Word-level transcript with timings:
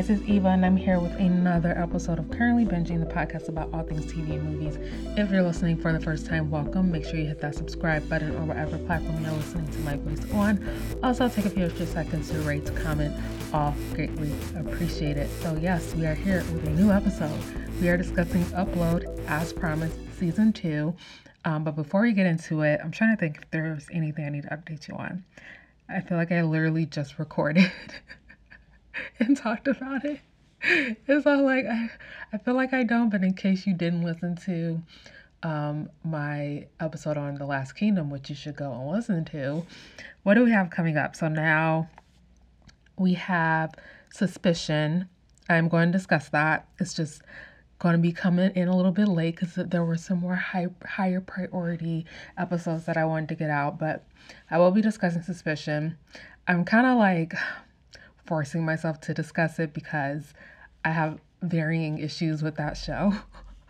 guys, 0.00 0.08
it's 0.08 0.26
Eva, 0.26 0.48
and 0.48 0.64
I'm 0.64 0.78
here 0.78 0.98
with 0.98 1.14
another 1.16 1.76
episode 1.76 2.18
of 2.18 2.30
Currently 2.30 2.64
Binging, 2.64 3.06
the 3.06 3.14
podcast 3.14 3.50
about 3.50 3.68
all 3.74 3.82
things 3.82 4.10
TV 4.10 4.30
and 4.30 4.44
movies. 4.44 4.78
If 5.18 5.30
you're 5.30 5.42
listening 5.42 5.76
for 5.76 5.92
the 5.92 6.00
first 6.00 6.24
time, 6.24 6.50
welcome. 6.50 6.90
Make 6.90 7.04
sure 7.04 7.16
you 7.16 7.26
hit 7.26 7.38
that 7.42 7.54
subscribe 7.54 8.08
button 8.08 8.34
or 8.36 8.46
whatever 8.46 8.78
platform 8.78 9.22
you're 9.22 9.32
listening 9.32 9.68
to 9.68 9.78
my 9.80 9.96
voice 9.96 10.32
on. 10.32 10.66
Also, 11.02 11.28
take 11.28 11.44
a 11.44 11.50
few 11.50 11.66
extra 11.66 11.84
seconds 11.84 12.30
to 12.30 12.38
rate, 12.38 12.74
comment, 12.76 13.14
all 13.52 13.74
greatly 13.92 14.32
appreciate 14.56 15.18
it. 15.18 15.28
So, 15.42 15.54
yes, 15.60 15.94
we 15.94 16.06
are 16.06 16.14
here 16.14 16.46
with 16.50 16.66
a 16.66 16.70
new 16.70 16.90
episode. 16.90 17.38
We 17.82 17.90
are 17.90 17.98
discussing 17.98 18.42
Upload, 18.54 19.04
as 19.26 19.52
promised, 19.52 19.98
season 20.18 20.54
two. 20.54 20.94
Um, 21.44 21.62
but 21.62 21.76
before 21.76 22.00
we 22.00 22.14
get 22.14 22.24
into 22.24 22.62
it, 22.62 22.80
I'm 22.82 22.90
trying 22.90 23.14
to 23.14 23.20
think 23.20 23.36
if 23.42 23.50
there's 23.50 23.86
anything 23.92 24.24
I 24.24 24.30
need 24.30 24.44
to 24.44 24.48
update 24.48 24.88
you 24.88 24.94
on. 24.94 25.24
I 25.90 26.00
feel 26.00 26.16
like 26.16 26.32
I 26.32 26.40
literally 26.42 26.86
just 26.86 27.18
recorded 27.18 27.70
and 29.18 29.36
talked 29.36 29.68
about 29.68 30.04
it. 30.04 30.20
It's 30.62 31.26
all 31.26 31.44
like 31.44 31.64
I, 31.66 31.90
I 32.32 32.38
feel 32.38 32.54
like 32.54 32.74
I 32.74 32.82
don't, 32.82 33.10
but 33.10 33.22
in 33.22 33.34
case 33.34 33.66
you 33.66 33.74
didn't 33.74 34.02
listen 34.02 34.36
to 34.44 34.82
um, 35.42 35.88
my 36.04 36.66
episode 36.80 37.16
on 37.16 37.36
The 37.36 37.46
Last 37.46 37.72
Kingdom, 37.72 38.10
which 38.10 38.28
you 38.28 38.36
should 38.36 38.56
go 38.56 38.70
and 38.72 38.90
listen 38.90 39.24
to, 39.26 39.64
what 40.22 40.34
do 40.34 40.44
we 40.44 40.50
have 40.50 40.70
coming 40.70 40.96
up? 40.96 41.16
So 41.16 41.28
now 41.28 41.88
we 42.98 43.14
have 43.14 43.72
Suspicion. 44.12 45.08
I'm 45.48 45.68
going 45.68 45.92
to 45.92 45.98
discuss 45.98 46.28
that. 46.30 46.68
It's 46.78 46.94
just 46.94 47.22
going 47.78 47.94
to 47.94 47.98
be 47.98 48.12
coming 48.12 48.52
in 48.54 48.68
a 48.68 48.76
little 48.76 48.92
bit 48.92 49.08
late 49.08 49.36
because 49.36 49.54
there 49.54 49.84
were 49.84 49.96
some 49.96 50.18
more 50.18 50.36
high, 50.36 50.68
higher 50.86 51.20
priority 51.20 52.04
episodes 52.36 52.84
that 52.84 52.96
I 52.96 53.06
wanted 53.06 53.30
to 53.30 53.34
get 53.34 53.50
out, 53.50 53.78
but 53.78 54.04
I 54.50 54.58
will 54.58 54.70
be 54.70 54.82
discussing 54.82 55.22
Suspicion. 55.22 55.96
I'm 56.46 56.64
kind 56.64 56.86
of 56.86 56.98
like 56.98 57.34
forcing 58.30 58.64
myself 58.64 59.00
to 59.00 59.12
discuss 59.12 59.58
it 59.58 59.74
because 59.74 60.34
I 60.84 60.90
have 60.90 61.18
varying 61.42 61.98
issues 61.98 62.44
with 62.44 62.54
that 62.58 62.76
show 62.76 63.12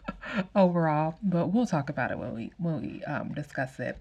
overall, 0.55 1.15
but 1.23 1.47
we'll 1.47 1.65
talk 1.65 1.89
about 1.89 2.11
it 2.11 2.19
when 2.19 2.35
we 2.35 2.53
when 2.59 2.83
we 2.83 3.03
um, 3.05 3.33
discuss 3.33 3.81
it. 3.81 3.97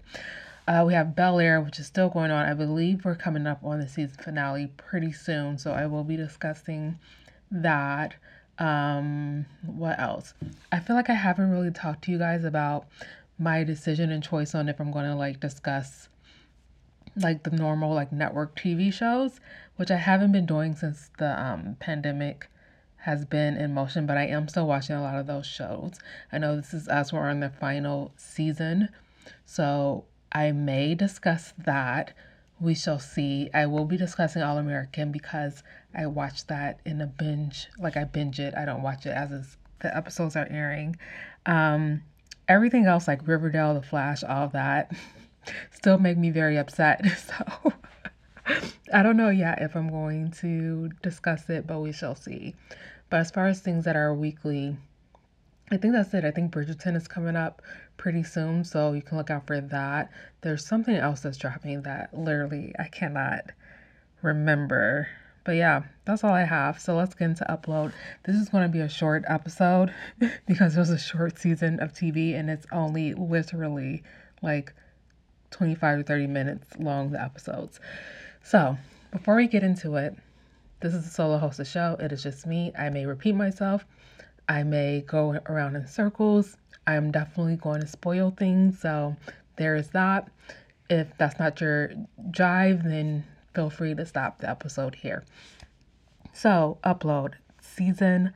Uh, 0.68 0.84
we 0.86 0.92
have 0.92 1.16
Bel 1.16 1.40
Air, 1.40 1.62
which 1.62 1.78
is 1.78 1.86
still 1.86 2.10
going 2.10 2.30
on. 2.30 2.44
I 2.44 2.52
believe 2.52 3.06
we're 3.06 3.14
coming 3.14 3.46
up 3.46 3.64
on 3.64 3.80
the 3.80 3.88
season 3.88 4.18
finale 4.22 4.66
pretty 4.76 5.12
soon, 5.12 5.56
so 5.56 5.72
I 5.72 5.86
will 5.86 6.04
be 6.04 6.16
discussing 6.16 6.98
that. 7.50 8.16
Um, 8.58 9.46
what 9.64 9.98
else? 9.98 10.34
I 10.70 10.80
feel 10.80 10.94
like 10.94 11.08
I 11.08 11.14
haven't 11.14 11.50
really 11.50 11.70
talked 11.70 12.04
to 12.04 12.10
you 12.10 12.18
guys 12.18 12.44
about 12.44 12.86
my 13.38 13.64
decision 13.64 14.10
and 14.10 14.22
choice 14.22 14.54
on 14.54 14.68
if 14.68 14.78
I'm 14.78 14.92
going 14.92 15.06
to 15.06 15.16
like 15.16 15.40
discuss 15.40 16.10
like 17.16 17.42
the 17.42 17.50
normal 17.50 17.94
like 17.94 18.12
network 18.12 18.56
TV 18.56 18.92
shows, 18.92 19.40
which 19.80 19.90
I 19.90 19.96
haven't 19.96 20.32
been 20.32 20.44
doing 20.44 20.76
since 20.76 21.08
the 21.16 21.42
um, 21.42 21.78
pandemic 21.80 22.50
has 22.98 23.24
been 23.24 23.56
in 23.56 23.72
motion, 23.72 24.04
but 24.04 24.18
I 24.18 24.26
am 24.26 24.46
still 24.46 24.66
watching 24.66 24.94
a 24.94 25.00
lot 25.00 25.18
of 25.18 25.26
those 25.26 25.46
shows. 25.46 25.94
I 26.30 26.36
know 26.36 26.54
this 26.54 26.74
is 26.74 26.86
us, 26.86 27.14
we're 27.14 27.30
on 27.30 27.40
the 27.40 27.48
final 27.48 28.12
season, 28.18 28.90
so 29.46 30.04
I 30.32 30.52
may 30.52 30.94
discuss 30.94 31.54
that. 31.56 32.12
We 32.60 32.74
shall 32.74 32.98
see. 32.98 33.48
I 33.54 33.64
will 33.64 33.86
be 33.86 33.96
discussing 33.96 34.42
All 34.42 34.58
American 34.58 35.12
because 35.12 35.62
I 35.94 36.04
watched 36.08 36.48
that 36.48 36.80
in 36.84 37.00
a 37.00 37.06
binge. 37.06 37.68
Like 37.78 37.96
I 37.96 38.04
binge 38.04 38.38
it. 38.38 38.52
I 38.54 38.66
don't 38.66 38.82
watch 38.82 39.06
it 39.06 39.16
as 39.16 39.56
the 39.78 39.96
episodes 39.96 40.36
are 40.36 40.46
airing. 40.50 40.98
Um, 41.46 42.02
everything 42.48 42.84
else 42.84 43.08
like 43.08 43.26
Riverdale, 43.26 43.72
The 43.72 43.80
Flash, 43.80 44.22
all 44.24 44.48
that 44.48 44.92
still 45.70 45.96
make 45.96 46.18
me 46.18 46.28
very 46.28 46.58
upset. 46.58 47.02
So 47.16 47.72
I 48.92 49.02
don't 49.02 49.16
know 49.16 49.30
yet 49.30 49.60
if 49.62 49.74
I'm 49.74 49.90
going 49.90 50.32
to 50.40 50.90
discuss 51.02 51.48
it, 51.48 51.66
but 51.66 51.80
we 51.80 51.92
shall 51.92 52.14
see. 52.14 52.54
But 53.08 53.20
as 53.20 53.30
far 53.30 53.46
as 53.46 53.60
things 53.60 53.84
that 53.84 53.96
are 53.96 54.14
weekly, 54.14 54.76
I 55.70 55.76
think 55.76 55.94
that's 55.94 56.12
it. 56.14 56.24
I 56.24 56.30
think 56.30 56.52
Bridgerton 56.52 56.96
is 56.96 57.08
coming 57.08 57.36
up 57.36 57.62
pretty 57.96 58.22
soon, 58.22 58.64
so 58.64 58.92
you 58.92 59.02
can 59.02 59.18
look 59.18 59.30
out 59.30 59.46
for 59.46 59.60
that. 59.60 60.10
There's 60.40 60.66
something 60.66 60.96
else 60.96 61.20
that's 61.20 61.38
dropping 61.38 61.82
that 61.82 62.16
literally 62.16 62.72
I 62.78 62.88
cannot 62.88 63.44
remember. 64.22 65.08
But 65.44 65.52
yeah, 65.52 65.82
that's 66.04 66.22
all 66.24 66.32
I 66.32 66.44
have. 66.44 66.80
So 66.80 66.96
let's 66.96 67.14
get 67.14 67.26
into 67.26 67.44
upload. 67.44 67.92
This 68.24 68.36
is 68.36 68.48
going 68.48 68.64
to 68.64 68.68
be 68.68 68.80
a 68.80 68.88
short 68.88 69.24
episode 69.26 69.94
because 70.46 70.76
it 70.76 70.80
was 70.80 70.90
a 70.90 70.98
short 70.98 71.38
season 71.38 71.80
of 71.80 71.92
TV 71.92 72.38
and 72.38 72.50
it's 72.50 72.66
only 72.72 73.14
literally 73.14 74.02
like 74.42 74.74
25 75.50 75.98
to 75.98 76.04
30 76.04 76.26
minutes 76.26 76.76
long, 76.78 77.10
the 77.10 77.22
episodes. 77.22 77.80
So 78.42 78.76
before 79.12 79.36
we 79.36 79.46
get 79.46 79.62
into 79.62 79.96
it, 79.96 80.16
this 80.80 80.94
is 80.94 81.06
a 81.06 81.10
solo 81.10 81.38
hosted 81.38 81.66
show. 81.66 81.96
It 82.00 82.12
is 82.12 82.22
just 82.22 82.46
me. 82.46 82.72
I 82.78 82.88
may 82.90 83.06
repeat 83.06 83.34
myself. 83.34 83.84
I 84.48 84.62
may 84.62 85.02
go 85.02 85.38
around 85.46 85.76
in 85.76 85.86
circles. 85.86 86.56
I'm 86.86 87.10
definitely 87.10 87.56
going 87.56 87.80
to 87.82 87.86
spoil 87.86 88.34
things. 88.36 88.80
So 88.80 89.16
there 89.56 89.76
is 89.76 89.88
that. 89.88 90.28
If 90.88 91.06
that's 91.18 91.38
not 91.38 91.60
your 91.60 91.92
jive, 92.30 92.82
then 92.82 93.24
feel 93.54 93.70
free 93.70 93.94
to 93.94 94.06
stop 94.06 94.38
the 94.38 94.50
episode 94.50 94.96
here. 94.96 95.24
So, 96.32 96.78
upload 96.82 97.34
season 97.60 98.32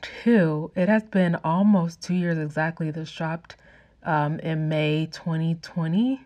two. 0.00 0.70
It 0.74 0.88
has 0.88 1.02
been 1.04 1.34
almost 1.44 2.00
two 2.00 2.14
years 2.14 2.38
exactly. 2.38 2.90
This 2.90 3.10
dropped 3.10 3.56
um, 4.02 4.38
in 4.40 4.68
May 4.68 5.06
2020 5.12 6.20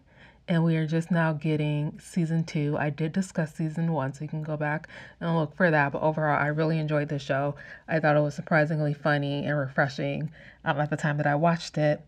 and 0.47 0.63
we 0.63 0.77
are 0.77 0.87
just 0.87 1.11
now 1.11 1.33
getting 1.33 1.99
season 1.99 2.45
two. 2.45 2.77
I 2.79 2.91
did 2.91 3.13
discuss 3.13 3.55
season 3.55 3.93
one, 3.93 4.13
so 4.13 4.23
you 4.23 4.29
can 4.29 4.43
go 4.43 4.57
back 4.57 4.89
and 5.21 5.37
look 5.37 5.57
for 5.57 5.71
that. 5.71 5.93
But 5.93 6.03
overall, 6.03 6.39
I 6.39 6.49
really 6.49 6.79
enjoyed 6.79 7.09
the 7.09 7.19
show. 7.19 7.55
I 7.89 7.99
thought 7.99 8.17
it 8.17 8.21
was 8.21 8.35
surprisingly 8.35 8.93
funny 8.93 9.47
and 9.47 9.57
refreshing 9.57 10.31
um, 10.65 10.79
at 10.81 10.91
the 10.91 10.97
time 10.97 11.17
that 11.17 11.27
I 11.27 11.35
watched 11.35 11.79
it, 11.79 12.03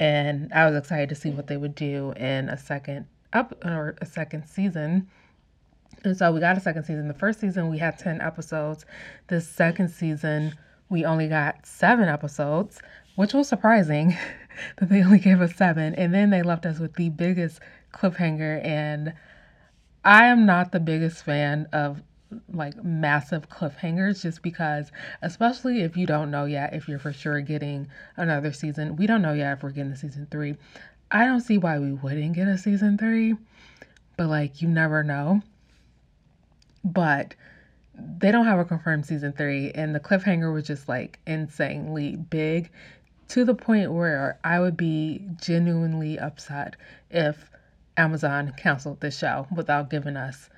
and 0.00 0.50
I 0.54 0.68
was 0.68 0.76
excited 0.76 1.10
to 1.10 1.14
see 1.14 1.30
what 1.30 1.48
they 1.48 1.58
would 1.58 1.74
do 1.74 2.12
in 2.16 2.48
a 2.48 2.56
second 2.56 3.06
up 3.32 3.62
or 3.64 3.96
a 4.00 4.06
second 4.06 4.46
season. 4.46 5.08
And 6.04 6.16
so 6.16 6.32
we 6.32 6.40
got 6.40 6.56
a 6.56 6.60
second 6.60 6.84
season. 6.84 7.08
The 7.08 7.14
first 7.14 7.40
season 7.40 7.68
we 7.68 7.78
had 7.78 7.98
ten 7.98 8.22
episodes. 8.22 8.86
The 9.28 9.40
second 9.40 9.88
season 9.90 10.54
we 10.88 11.04
only 11.04 11.28
got 11.28 11.66
seven 11.66 12.08
episodes, 12.08 12.80
which 13.16 13.34
was 13.34 13.48
surprising 13.48 14.16
that 14.78 14.88
they 14.88 15.02
only 15.02 15.18
gave 15.18 15.42
us 15.42 15.54
seven. 15.54 15.94
And 15.94 16.14
then 16.14 16.30
they 16.30 16.42
left 16.42 16.64
us 16.64 16.78
with 16.78 16.94
the 16.94 17.10
biggest 17.10 17.60
cliffhanger 17.92 18.64
and 18.64 19.12
I 20.04 20.26
am 20.26 20.46
not 20.46 20.72
the 20.72 20.80
biggest 20.80 21.24
fan 21.24 21.68
of 21.72 22.02
like 22.52 22.82
massive 22.82 23.48
cliffhangers 23.48 24.22
just 24.22 24.42
because 24.42 24.90
especially 25.20 25.82
if 25.82 25.96
you 25.96 26.06
don't 26.06 26.30
know 26.30 26.46
yet 26.46 26.74
if 26.74 26.88
you're 26.88 26.98
for 26.98 27.12
sure 27.12 27.40
getting 27.40 27.88
another 28.16 28.52
season. 28.52 28.96
We 28.96 29.06
don't 29.06 29.22
know 29.22 29.34
yet 29.34 29.58
if 29.58 29.62
we're 29.62 29.70
getting 29.70 29.92
a 29.92 29.96
season 29.96 30.26
3. 30.30 30.56
I 31.10 31.26
don't 31.26 31.40
see 31.40 31.58
why 31.58 31.78
we 31.78 31.92
wouldn't 31.92 32.34
get 32.34 32.48
a 32.48 32.56
season 32.56 32.96
3, 32.96 33.36
but 34.16 34.28
like 34.28 34.62
you 34.62 34.68
never 34.68 35.02
know. 35.02 35.42
But 36.84 37.34
they 37.94 38.32
don't 38.32 38.46
have 38.46 38.58
a 38.58 38.64
confirmed 38.64 39.06
season 39.06 39.32
3 39.32 39.72
and 39.72 39.94
the 39.94 40.00
cliffhanger 40.00 40.52
was 40.52 40.66
just 40.66 40.88
like 40.88 41.18
insanely 41.26 42.16
big 42.16 42.70
to 43.28 43.44
the 43.44 43.54
point 43.54 43.92
where 43.92 44.38
I 44.42 44.58
would 44.60 44.76
be 44.76 45.24
genuinely 45.40 46.18
upset 46.18 46.76
if 47.10 47.51
Amazon 47.96 48.52
canceled 48.56 49.00
this 49.00 49.18
show 49.18 49.46
without 49.54 49.90
giving 49.90 50.16
us 50.16 50.48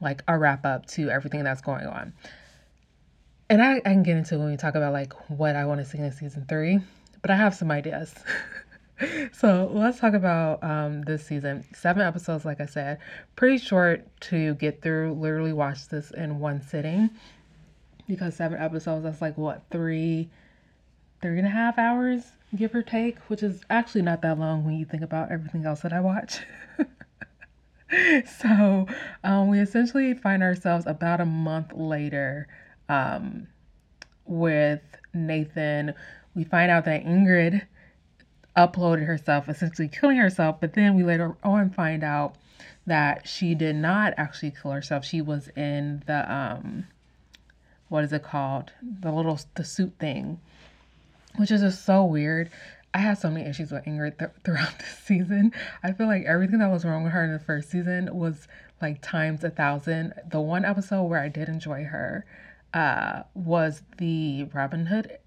like 0.00 0.22
a 0.28 0.38
wrap 0.38 0.64
up 0.64 0.86
to 0.86 1.10
everything 1.10 1.44
that's 1.44 1.60
going 1.60 1.86
on. 1.86 2.12
And 3.48 3.62
I, 3.62 3.76
I 3.78 3.80
can 3.80 4.02
get 4.02 4.16
into 4.16 4.38
when 4.38 4.50
we 4.50 4.56
talk 4.56 4.74
about 4.74 4.92
like 4.92 5.12
what 5.28 5.56
I 5.56 5.64
want 5.66 5.80
to 5.80 5.84
see 5.84 5.98
in 5.98 6.12
season 6.12 6.46
three, 6.48 6.80
but 7.20 7.30
I 7.30 7.36
have 7.36 7.54
some 7.54 7.70
ideas. 7.70 8.14
so 9.32 9.70
let's 9.72 9.98
talk 9.98 10.14
about 10.14 10.62
um, 10.62 11.02
this 11.02 11.26
season. 11.26 11.64
Seven 11.74 12.02
episodes, 12.02 12.44
like 12.44 12.60
I 12.60 12.66
said, 12.66 12.98
pretty 13.36 13.58
short 13.58 14.06
to 14.22 14.54
get 14.54 14.82
through. 14.82 15.14
Literally 15.14 15.52
watch 15.52 15.88
this 15.88 16.10
in 16.12 16.38
one 16.38 16.62
sitting 16.62 17.10
because 18.06 18.34
seven 18.34 18.60
episodes, 18.60 19.04
that's 19.04 19.20
like 19.20 19.36
what, 19.36 19.62
three, 19.70 20.30
three 21.20 21.38
and 21.38 21.46
a 21.46 21.50
half 21.50 21.78
hours, 21.78 22.32
give 22.54 22.74
or 22.74 22.82
take, 22.82 23.18
which 23.28 23.42
is 23.42 23.62
actually 23.70 24.02
not 24.02 24.22
that 24.22 24.38
long 24.38 24.64
when 24.64 24.74
you 24.74 24.84
think 24.84 25.02
about 25.02 25.30
everything 25.30 25.64
else 25.64 25.80
that 25.80 25.92
I 25.92 26.00
watch. 26.00 26.40
so 28.40 28.86
um, 29.24 29.48
we 29.48 29.60
essentially 29.60 30.14
find 30.14 30.42
ourselves 30.42 30.86
about 30.86 31.20
a 31.20 31.26
month 31.26 31.72
later 31.72 32.48
um, 32.88 33.46
with 34.24 34.82
Nathan. 35.12 35.94
We 36.34 36.44
find 36.44 36.70
out 36.70 36.84
that 36.86 37.04
Ingrid 37.04 37.62
uploaded 38.56 39.06
herself, 39.06 39.48
essentially 39.48 39.88
killing 39.88 40.16
herself, 40.16 40.60
but 40.60 40.74
then 40.74 40.96
we 40.96 41.02
later 41.02 41.36
on 41.42 41.70
find 41.70 42.02
out 42.02 42.36
that 42.86 43.28
she 43.28 43.54
did 43.54 43.76
not 43.76 44.14
actually 44.16 44.52
kill 44.60 44.72
herself. 44.72 45.04
She 45.04 45.20
was 45.20 45.48
in 45.56 46.02
the 46.06 46.32
um 46.32 46.86
what 47.88 48.04
is 48.04 48.12
it 48.12 48.22
called? 48.22 48.72
The 48.82 49.10
little 49.10 49.38
the 49.56 49.64
suit 49.64 49.94
thing, 49.98 50.40
which 51.40 51.50
is 51.50 51.62
just 51.62 51.86
so 51.86 52.04
weird. 52.04 52.50
I 52.92 52.98
had 52.98 53.18
so 53.18 53.30
many 53.30 53.48
issues 53.48 53.72
with 53.72 53.84
Ingrid 53.86 54.18
th- 54.18 54.30
throughout 54.44 54.78
this 54.78 54.98
season. 55.04 55.52
I 55.82 55.92
feel 55.92 56.06
like 56.06 56.24
everything 56.24 56.58
that 56.58 56.70
was 56.70 56.84
wrong 56.84 57.02
with 57.02 57.14
her 57.14 57.24
in 57.24 57.32
the 57.32 57.38
first 57.38 57.70
season 57.70 58.14
was 58.14 58.46
like 58.82 59.00
times 59.00 59.42
a 59.42 59.50
thousand. 59.50 60.12
The 60.30 60.40
one 60.40 60.66
episode 60.66 61.04
where 61.04 61.20
I 61.20 61.28
did 61.28 61.48
enjoy 61.48 61.84
her 61.84 62.26
uh, 62.74 63.22
was 63.34 63.82
the 63.96 64.44
Robin 64.52 64.86
Hood 64.86 65.18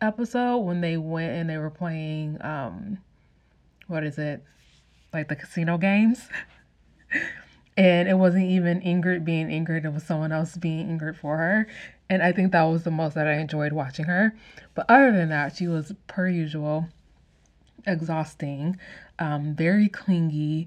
episode 0.00 0.58
when 0.58 0.80
they 0.80 0.96
went 0.96 1.32
and 1.32 1.48
they 1.48 1.58
were 1.58 1.70
playing 1.70 2.38
um, 2.40 2.98
what 3.86 4.02
is 4.02 4.18
it? 4.18 4.42
Like 5.12 5.28
the 5.28 5.36
casino 5.36 5.78
games. 5.78 6.28
and 7.76 8.08
it 8.08 8.14
wasn't 8.14 8.46
even 8.46 8.80
Ingrid 8.80 9.24
being 9.24 9.48
Ingrid, 9.48 9.84
it 9.84 9.92
was 9.92 10.02
someone 10.02 10.32
else 10.32 10.56
being 10.56 10.88
Ingrid 10.88 11.16
for 11.16 11.36
her. 11.36 11.68
And 12.10 12.24
I 12.24 12.32
think 12.32 12.50
that 12.50 12.64
was 12.64 12.82
the 12.82 12.90
most 12.90 13.14
that 13.14 13.28
I 13.28 13.34
enjoyed 13.34 13.72
watching 13.72 14.06
her. 14.06 14.34
But 14.74 14.86
other 14.88 15.12
than 15.12 15.28
that, 15.28 15.54
she 15.54 15.68
was 15.68 15.92
per 16.08 16.28
usual 16.28 16.88
exhausting, 17.86 18.76
um, 19.20 19.54
very 19.54 19.88
clingy. 19.88 20.66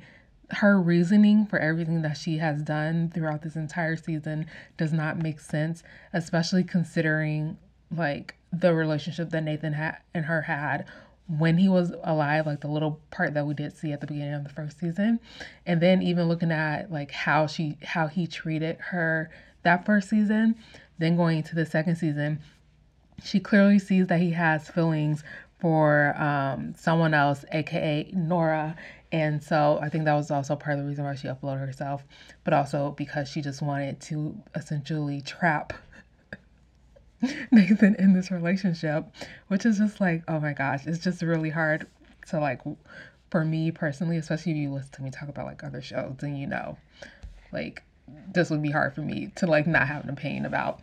Her 0.51 0.80
reasoning 0.80 1.45
for 1.45 1.60
everything 1.60 2.01
that 2.04 2.18
she 2.18 2.38
has 2.38 2.62
done 2.62 3.12
throughout 3.13 3.42
this 3.42 3.57
entire 3.57 3.98
season 3.98 4.45
does 4.78 4.94
not 4.94 5.18
make 5.22 5.42
sense, 5.42 5.84
especially 6.13 6.63
considering 6.63 7.57
like 7.92 8.36
the 8.54 8.74
relationship 8.74 9.30
that 9.31 9.44
Nathan 9.44 9.74
had 9.74 9.98
and 10.13 10.25
her 10.25 10.44
had 10.44 10.86
when 11.28 11.57
he 11.57 11.68
was 11.68 11.94
alive, 12.04 12.46
like 12.46 12.62
the 12.62 12.68
little 12.68 13.00
part 13.10 13.34
that 13.34 13.46
we 13.46 13.54
did 13.54 13.75
see 13.75 13.92
at 13.92 14.01
the 14.01 14.07
beginning 14.07 14.34
of 14.34 14.44
the 14.44 14.50
first 14.50 14.80
season, 14.80 15.19
and 15.66 15.81
then 15.81 16.01
even 16.01 16.28
looking 16.28 16.51
at 16.51 16.92
like 16.92 17.12
how 17.12 17.48
she 17.48 17.78
how 17.84 18.07
he 18.07 18.28
treated 18.28 18.78
her 18.80 19.30
that 19.63 19.86
first 19.86 20.10
season, 20.10 20.56
then 21.03 21.15
going 21.15 21.39
into 21.39 21.55
the 21.55 21.65
second 21.65 21.95
season, 21.95 22.39
she 23.23 23.39
clearly 23.39 23.79
sees 23.79 24.07
that 24.07 24.19
he 24.19 24.31
has 24.31 24.69
feelings 24.69 25.23
for 25.59 26.13
um, 26.21 26.73
someone 26.75 27.13
else, 27.13 27.45
aka 27.51 28.09
Nora. 28.13 28.75
And 29.11 29.44
so 29.44 29.79
I 29.81 29.89
think 29.89 30.05
that 30.05 30.13
was 30.13 30.31
also 30.31 30.55
part 30.55 30.77
of 30.77 30.83
the 30.83 30.89
reason 30.89 31.05
why 31.05 31.15
she 31.15 31.27
uploaded 31.27 31.65
herself, 31.65 32.03
but 32.44 32.53
also 32.53 32.91
because 32.97 33.29
she 33.29 33.41
just 33.41 33.61
wanted 33.61 34.01
to 34.01 34.35
essentially 34.55 35.21
trap 35.21 35.73
Nathan 37.51 37.95
in 37.95 38.13
this 38.13 38.31
relationship, 38.31 39.05
which 39.47 39.65
is 39.65 39.77
just 39.77 40.01
like, 40.01 40.23
oh 40.27 40.39
my 40.39 40.53
gosh, 40.53 40.85
it's 40.85 41.00
just 41.00 41.21
really 41.21 41.51
hard 41.51 41.88
to 42.29 42.39
like, 42.39 42.61
for 43.29 43.45
me 43.45 43.71
personally, 43.71 44.17
especially 44.17 44.53
if 44.53 44.57
you 44.57 44.71
listen 44.71 44.91
to 44.94 45.01
me 45.01 45.11
talk 45.11 45.29
about 45.29 45.45
like 45.45 45.63
other 45.63 45.81
shows, 45.81 46.17
and 46.21 46.38
you 46.38 46.47
know, 46.47 46.77
like 47.51 47.83
this 48.33 48.50
would 48.50 48.62
be 48.62 48.71
hard 48.71 48.94
for 48.94 49.01
me 49.01 49.31
to 49.36 49.48
like 49.48 49.68
not 49.68 49.88
have 49.88 50.04
an 50.04 50.10
opinion 50.10 50.45
about. 50.45 50.80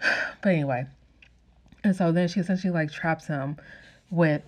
But 0.42 0.50
anyway, 0.50 0.86
and 1.82 1.96
so 1.96 2.12
then 2.12 2.28
she 2.28 2.40
essentially 2.40 2.72
like 2.72 2.92
traps 2.92 3.26
him 3.26 3.56
with 4.10 4.42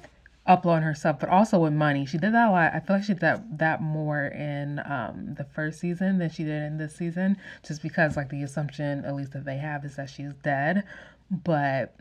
uploading 0.48 0.82
herself, 0.82 1.20
but 1.20 1.28
also 1.28 1.60
with 1.60 1.72
money. 1.72 2.06
She 2.06 2.18
did 2.18 2.32
that 2.34 2.48
a 2.48 2.50
lot. 2.50 2.74
I 2.74 2.80
feel 2.80 2.96
like 2.96 3.04
she 3.04 3.12
did 3.12 3.20
that, 3.20 3.58
that 3.58 3.82
more 3.82 4.26
in 4.26 4.80
um, 4.80 5.34
the 5.36 5.44
first 5.44 5.78
season 5.78 6.18
than 6.18 6.30
she 6.30 6.42
did 6.42 6.62
in 6.62 6.78
this 6.78 6.96
season, 6.96 7.36
just 7.66 7.82
because 7.82 8.16
like 8.16 8.30
the 8.30 8.42
assumption, 8.42 9.04
at 9.04 9.14
least 9.14 9.32
that 9.32 9.44
they 9.44 9.58
have, 9.58 9.84
is 9.84 9.96
that 9.96 10.10
she's 10.10 10.32
dead. 10.42 10.84
But 11.30 11.94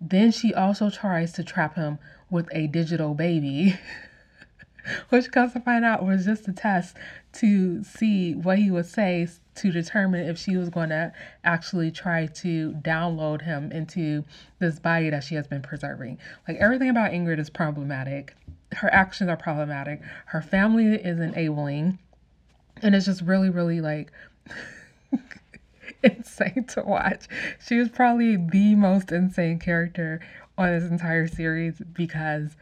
then 0.00 0.30
she 0.30 0.54
also 0.54 0.90
tries 0.90 1.32
to 1.32 1.44
trap 1.44 1.76
him 1.76 1.98
with 2.30 2.48
a 2.52 2.66
digital 2.68 3.14
baby. 3.14 3.78
which 5.10 5.30
comes 5.30 5.52
to 5.52 5.60
find 5.60 5.84
out 5.84 6.04
was 6.04 6.24
just 6.24 6.48
a 6.48 6.52
test 6.52 6.96
to 7.38 7.84
see 7.84 8.34
what 8.34 8.58
he 8.58 8.70
would 8.70 8.86
say 8.86 9.28
to 9.54 9.70
determine 9.70 10.28
if 10.28 10.38
she 10.38 10.56
was 10.56 10.68
going 10.68 10.88
to 10.88 11.12
actually 11.44 11.90
try 11.90 12.26
to 12.26 12.72
download 12.82 13.42
him 13.42 13.70
into 13.70 14.24
this 14.58 14.78
body 14.78 15.10
that 15.10 15.22
she 15.22 15.34
has 15.36 15.46
been 15.46 15.62
preserving. 15.62 16.18
Like 16.46 16.56
everything 16.58 16.88
about 16.88 17.12
Ingrid 17.12 17.38
is 17.38 17.50
problematic. 17.50 18.34
Her 18.72 18.92
actions 18.92 19.30
are 19.30 19.36
problematic. 19.36 20.00
Her 20.26 20.42
family 20.42 20.86
is 20.86 21.20
enabling. 21.20 21.98
And 22.82 22.94
it's 22.94 23.06
just 23.06 23.22
really, 23.22 23.50
really 23.50 23.80
like 23.80 24.12
insane 26.02 26.64
to 26.70 26.82
watch. 26.82 27.26
She 27.66 27.78
was 27.78 27.88
probably 27.88 28.36
the 28.36 28.74
most 28.74 29.12
insane 29.12 29.58
character 29.58 30.20
on 30.56 30.70
this 30.78 30.90
entire 30.90 31.28
series 31.28 31.80
because 31.92 32.56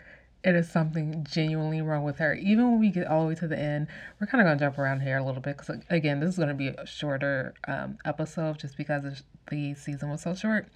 it 0.46 0.54
is 0.54 0.70
something 0.70 1.26
genuinely 1.28 1.82
wrong 1.82 2.04
with 2.04 2.18
her. 2.18 2.34
Even 2.34 2.70
when 2.70 2.78
we 2.78 2.90
get 2.90 3.08
all 3.08 3.22
the 3.22 3.28
way 3.30 3.34
to 3.34 3.48
the 3.48 3.58
end, 3.58 3.88
we're 4.20 4.28
kind 4.28 4.40
of 4.40 4.46
going 4.46 4.56
to 4.56 4.64
jump 4.64 4.78
around 4.78 5.00
here 5.00 5.18
a 5.18 5.24
little 5.24 5.42
bit 5.42 5.58
because, 5.58 5.76
again, 5.90 6.20
this 6.20 6.30
is 6.30 6.36
going 6.36 6.48
to 6.48 6.54
be 6.54 6.68
a 6.68 6.86
shorter 6.86 7.52
um, 7.66 7.98
episode 8.04 8.56
just 8.60 8.76
because 8.76 9.24
the 9.50 9.74
season 9.74 10.08
was 10.08 10.22
so 10.22 10.36
short 10.36 10.68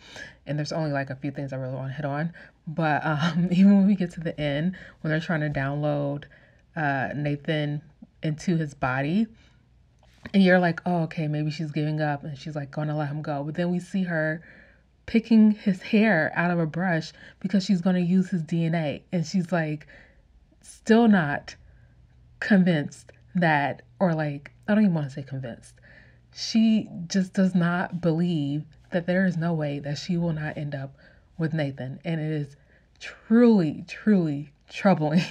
and 0.44 0.58
there's 0.58 0.72
only 0.72 0.90
like 0.90 1.08
a 1.08 1.14
few 1.14 1.30
things 1.30 1.52
I 1.52 1.56
really 1.56 1.76
want 1.76 1.90
to 1.90 1.94
hit 1.94 2.04
on. 2.04 2.32
But 2.66 3.00
um, 3.06 3.48
even 3.52 3.76
when 3.76 3.86
we 3.86 3.94
get 3.94 4.10
to 4.12 4.20
the 4.20 4.38
end, 4.40 4.76
when 5.02 5.12
they're 5.12 5.20
trying 5.20 5.40
to 5.40 5.50
download 5.50 6.24
uh, 6.74 7.10
Nathan 7.14 7.80
into 8.24 8.56
his 8.56 8.74
body, 8.74 9.28
and 10.34 10.42
you're 10.42 10.58
like, 10.58 10.80
oh, 10.84 11.02
okay, 11.04 11.28
maybe 11.28 11.52
she's 11.52 11.70
giving 11.70 12.00
up 12.00 12.24
and 12.24 12.36
she's 12.36 12.56
like 12.56 12.72
going 12.72 12.88
to 12.88 12.94
let 12.94 13.08
him 13.08 13.22
go. 13.22 13.44
But 13.44 13.54
then 13.54 13.70
we 13.70 13.78
see 13.78 14.02
her 14.02 14.42
picking 15.10 15.50
his 15.50 15.82
hair 15.82 16.30
out 16.36 16.52
of 16.52 16.60
a 16.60 16.66
brush 16.66 17.12
because 17.40 17.64
she's 17.64 17.80
going 17.80 17.96
to 17.96 18.00
use 18.00 18.30
his 18.30 18.44
DNA. 18.44 19.02
And 19.10 19.26
she's 19.26 19.50
like, 19.50 19.88
still 20.60 21.08
not 21.08 21.56
convinced 22.38 23.10
that, 23.34 23.82
or 23.98 24.14
like, 24.14 24.52
I 24.68 24.74
don't 24.76 24.84
even 24.84 24.94
want 24.94 25.08
to 25.08 25.12
say 25.12 25.24
convinced. 25.24 25.74
She 26.32 26.88
just 27.08 27.32
does 27.32 27.56
not 27.56 28.00
believe 28.00 28.62
that 28.92 29.06
there 29.06 29.26
is 29.26 29.36
no 29.36 29.52
way 29.52 29.80
that 29.80 29.98
she 29.98 30.16
will 30.16 30.32
not 30.32 30.56
end 30.56 30.76
up 30.76 30.94
with 31.36 31.52
Nathan. 31.52 31.98
And 32.04 32.20
it 32.20 32.30
is 32.30 32.56
truly, 33.00 33.84
truly 33.88 34.52
troubling 34.68 35.24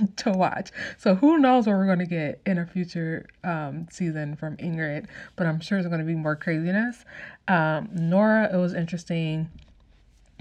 to 0.16 0.32
watch. 0.32 0.70
So 0.98 1.14
who 1.14 1.38
knows 1.38 1.66
what 1.66 1.76
we're 1.76 1.86
going 1.86 2.00
to 2.00 2.06
get 2.06 2.40
in 2.46 2.58
a 2.58 2.66
future 2.66 3.26
um, 3.44 3.86
season 3.90 4.36
from 4.36 4.56
Ingrid, 4.56 5.06
but 5.36 5.46
I'm 5.46 5.60
sure 5.60 5.78
there's 5.78 5.88
going 5.88 6.00
to 6.00 6.06
be 6.06 6.14
more 6.14 6.36
craziness. 6.36 7.04
Um, 7.50 7.88
Nora, 7.92 8.48
it 8.54 8.56
was 8.56 8.74
interesting 8.74 9.50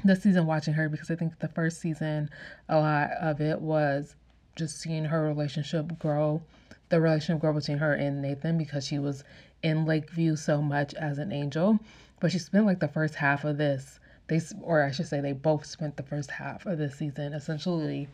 this 0.04 0.22
season 0.22 0.46
watching 0.46 0.76
her 0.76 0.88
because 0.90 1.10
I 1.10 1.16
think 1.16 1.40
the 1.40 1.48
first 1.48 1.82
season, 1.82 2.30
a 2.70 2.78
lot 2.78 3.10
of 3.20 3.42
it 3.42 3.60
was 3.60 4.14
just 4.56 4.80
seeing 4.80 5.06
her 5.06 5.24
relationship 5.24 5.98
grow, 5.98 6.44
the 6.90 7.02
relationship 7.02 7.42
grow 7.42 7.52
between 7.52 7.80
her 7.80 7.96
and 7.96 8.22
Nathan 8.22 8.60
because 8.60 8.86
she 8.86 9.00
was 9.00 9.24
in 9.64 9.86
Lakeview 9.86 10.36
so 10.36 10.62
much 10.62 10.94
as 10.94 11.18
an 11.18 11.32
angel. 11.32 11.80
But 12.20 12.32
she 12.32 12.38
spent 12.38 12.68
like 12.68 12.80
the 12.80 12.88
first 12.88 13.16
half 13.16 13.44
of 13.44 13.58
this, 13.58 14.00
they 14.28 14.40
or 14.62 14.84
I 14.84 14.92
should 14.92 15.08
say 15.08 15.20
they 15.20 15.34
both 15.34 15.66
spent 15.66 15.98
the 15.98 16.04
first 16.04 16.30
half 16.30 16.68
of 16.68 16.78
this 16.78 16.94
season 16.94 17.34
essentially 17.34 18.08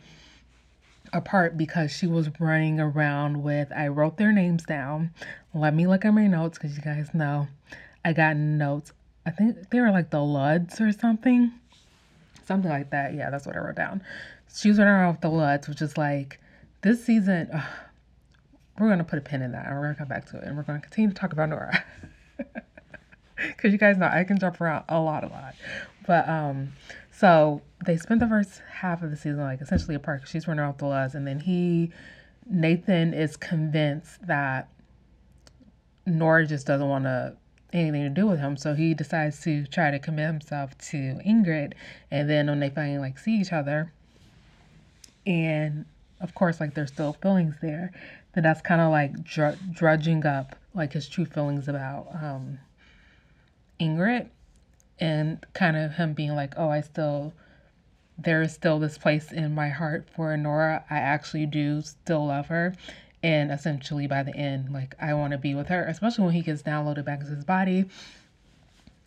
apart 1.12 1.58
because 1.58 1.92
she 1.92 2.06
was 2.06 2.30
running 2.40 2.80
around 2.80 3.42
with 3.42 3.70
I 3.76 3.88
wrote 3.88 4.16
their 4.16 4.32
names 4.32 4.64
down. 4.64 5.10
Let 5.52 5.74
me 5.74 5.86
look 5.86 6.06
at 6.06 6.14
my 6.14 6.28
notes 6.28 6.56
because 6.56 6.74
you 6.78 6.82
guys 6.82 7.10
know 7.12 7.48
I 8.06 8.12
got 8.12 8.36
notes. 8.36 8.92
I 9.26 9.32
think 9.32 9.70
they 9.70 9.80
were 9.80 9.90
like 9.90 10.10
the 10.10 10.18
Ludds 10.18 10.80
or 10.80 10.92
something. 10.92 11.50
Something 12.44 12.70
like 12.70 12.90
that. 12.90 13.14
Yeah, 13.14 13.30
that's 13.30 13.46
what 13.46 13.56
I 13.56 13.58
wrote 13.58 13.74
down. 13.74 14.00
She 14.54 14.68
was 14.68 14.78
running 14.78 15.08
with 15.10 15.20
the 15.20 15.28
Ludds, 15.28 15.68
which 15.68 15.82
is 15.82 15.98
like 15.98 16.38
this 16.82 17.04
season. 17.04 17.50
Uh, 17.52 17.66
we're 18.78 18.88
gonna 18.88 19.02
put 19.02 19.18
a 19.18 19.22
pin 19.22 19.42
in 19.42 19.50
that 19.52 19.66
and 19.66 19.74
we're 19.74 19.82
gonna 19.82 19.96
come 19.96 20.06
back 20.06 20.24
to 20.30 20.36
it 20.36 20.44
and 20.44 20.56
we're 20.56 20.62
gonna 20.62 20.78
continue 20.78 21.10
to 21.10 21.16
talk 21.16 21.32
about 21.32 21.48
Nora. 21.48 21.84
Cause 23.58 23.72
you 23.72 23.78
guys 23.78 23.98
know 23.98 24.06
I 24.06 24.22
can 24.22 24.38
jump 24.38 24.60
around 24.60 24.84
a 24.88 25.00
lot, 25.00 25.24
a 25.24 25.26
lot. 25.26 25.56
But 26.06 26.28
um 26.28 26.74
so 27.10 27.60
they 27.84 27.96
spent 27.96 28.20
the 28.20 28.28
first 28.28 28.62
half 28.70 29.02
of 29.02 29.10
the 29.10 29.16
season 29.16 29.40
like 29.40 29.60
essentially 29.60 29.96
apart 29.96 30.20
because 30.20 30.30
she's 30.30 30.46
running 30.46 30.64
off 30.64 30.78
the 30.78 30.86
laws, 30.86 31.16
and 31.16 31.26
then 31.26 31.40
he, 31.40 31.90
Nathan, 32.48 33.12
is 33.12 33.36
convinced 33.36 34.24
that 34.28 34.68
Nora 36.06 36.46
just 36.46 36.68
doesn't 36.68 36.88
want 36.88 37.04
to 37.04 37.36
anything 37.72 38.02
to 38.02 38.08
do 38.08 38.26
with 38.26 38.38
him, 38.38 38.56
so 38.56 38.74
he 38.74 38.94
decides 38.94 39.40
to 39.42 39.66
try 39.66 39.90
to 39.90 39.98
commit 39.98 40.26
himself 40.26 40.76
to 40.90 41.20
Ingrid, 41.26 41.74
and 42.10 42.28
then 42.28 42.46
when 42.46 42.60
they 42.60 42.70
finally 42.70 42.98
like 42.98 43.18
see 43.18 43.40
each 43.40 43.52
other, 43.52 43.92
and 45.26 45.84
of 46.20 46.34
course 46.34 46.60
like 46.60 46.74
there's 46.74 46.92
still 46.92 47.14
feelings 47.14 47.56
there, 47.60 47.92
then 48.34 48.44
that's 48.44 48.62
kind 48.62 48.80
of 48.80 48.90
like 48.90 49.22
dr- 49.24 49.58
drudging 49.72 50.24
up 50.24 50.56
like 50.74 50.92
his 50.92 51.08
true 51.08 51.26
feelings 51.26 51.68
about 51.68 52.08
um 52.14 52.58
Ingrid 53.80 54.28
and 54.98 55.44
kind 55.52 55.76
of 55.76 55.92
him 55.92 56.14
being 56.14 56.34
like, 56.34 56.54
oh, 56.56 56.70
I 56.70 56.80
still, 56.80 57.34
there 58.18 58.42
is 58.42 58.52
still 58.52 58.78
this 58.78 58.98
place 58.98 59.32
in 59.32 59.54
my 59.54 59.68
heart 59.68 60.08
for 60.14 60.36
Nora. 60.36 60.84
I 60.88 60.98
actually 60.98 61.46
do 61.46 61.82
still 61.82 62.26
love 62.26 62.46
her. 62.46 62.74
And 63.26 63.50
essentially, 63.50 64.06
by 64.06 64.22
the 64.22 64.36
end, 64.36 64.72
like, 64.72 64.94
I 65.00 65.12
want 65.14 65.32
to 65.32 65.38
be 65.38 65.52
with 65.56 65.66
her, 65.66 65.84
especially 65.86 66.26
when 66.26 66.34
he 66.34 66.42
gets 66.42 66.62
downloaded 66.62 67.04
back 67.04 67.22
into 67.22 67.34
his 67.34 67.44
body. 67.44 67.86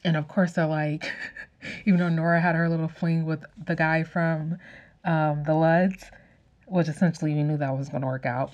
And 0.03 0.17
of 0.17 0.27
course, 0.27 0.51
they're 0.51 0.65
like, 0.65 1.09
even 1.85 2.01
though 2.01 2.09
Nora 2.09 2.41
had 2.41 2.53
her 2.53 2.67
little 2.67 2.89
fling 2.89 3.25
with 3.25 3.45
the 3.65 3.77
guy 3.77 4.03
from 4.03 4.57
um, 5.05 5.45
the 5.45 5.53
Ludds, 5.53 6.03
which 6.65 6.89
essentially 6.89 7.33
we 7.33 7.43
knew 7.43 7.55
that 7.55 7.77
was 7.77 7.87
going 7.87 8.01
to 8.01 8.07
work 8.07 8.25
out. 8.25 8.51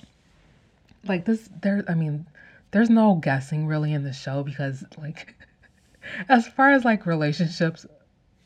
Like, 1.02 1.24
this, 1.24 1.50
there, 1.62 1.84
I 1.88 1.94
mean, 1.94 2.26
there's 2.70 2.88
no 2.88 3.16
guessing 3.16 3.66
really 3.66 3.92
in 3.92 4.04
the 4.04 4.12
show 4.12 4.44
because, 4.44 4.84
like, 4.96 5.34
as 6.28 6.46
far 6.46 6.70
as 6.70 6.84
like 6.84 7.06
relationships, 7.06 7.84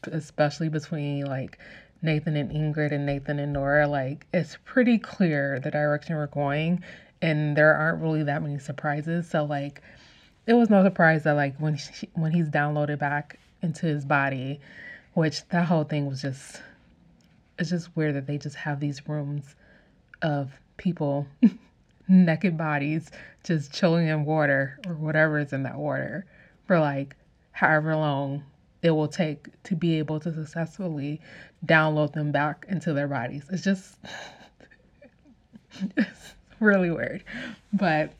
especially 0.04 0.70
between 0.70 1.26
like 1.26 1.58
Nathan 2.00 2.34
and 2.34 2.50
Ingrid 2.50 2.92
and 2.92 3.04
Nathan 3.04 3.38
and 3.38 3.52
Nora, 3.52 3.86
like 3.86 4.26
it's 4.32 4.56
pretty 4.64 4.96
clear 4.96 5.60
the 5.60 5.70
direction 5.70 6.16
we're 6.16 6.28
going, 6.28 6.82
and 7.22 7.56
there 7.56 7.74
aren't 7.74 8.02
really 8.02 8.22
that 8.24 8.42
many 8.42 8.58
surprises. 8.58 9.28
So 9.28 9.44
like, 9.44 9.82
it 10.46 10.54
was 10.54 10.70
no 10.70 10.82
surprise 10.82 11.24
that 11.24 11.32
like 11.32 11.56
when 11.58 11.76
she, 11.76 12.08
when 12.14 12.32
he's 12.32 12.48
downloaded 12.48 12.98
back 12.98 13.38
into 13.62 13.86
his 13.86 14.04
body, 14.04 14.60
which 15.14 15.46
that 15.48 15.66
whole 15.66 15.84
thing 15.84 16.06
was 16.06 16.22
just 16.22 16.62
it's 17.58 17.70
just 17.70 17.94
weird 17.94 18.14
that 18.14 18.26
they 18.26 18.38
just 18.38 18.56
have 18.56 18.80
these 18.80 19.06
rooms 19.06 19.54
of 20.22 20.50
people 20.78 21.26
naked 22.08 22.56
bodies 22.56 23.10
just 23.44 23.72
chilling 23.72 24.08
in 24.08 24.24
water 24.24 24.78
or 24.86 24.94
whatever 24.94 25.38
is 25.38 25.52
in 25.52 25.62
that 25.64 25.76
water 25.76 26.24
for 26.66 26.80
like 26.80 27.16
however 27.52 27.94
long 27.94 28.42
it 28.82 28.90
will 28.90 29.08
take 29.08 29.48
to 29.62 29.76
be 29.76 29.98
able 29.98 30.18
to 30.18 30.32
successfully 30.32 31.20
download 31.66 32.12
them 32.14 32.32
back 32.32 32.64
into 32.68 32.94
their 32.94 33.08
bodies. 33.08 33.44
It's 33.50 33.62
just 33.62 33.98
really 36.66 36.90
weird. 36.90 37.24
But 37.72 38.12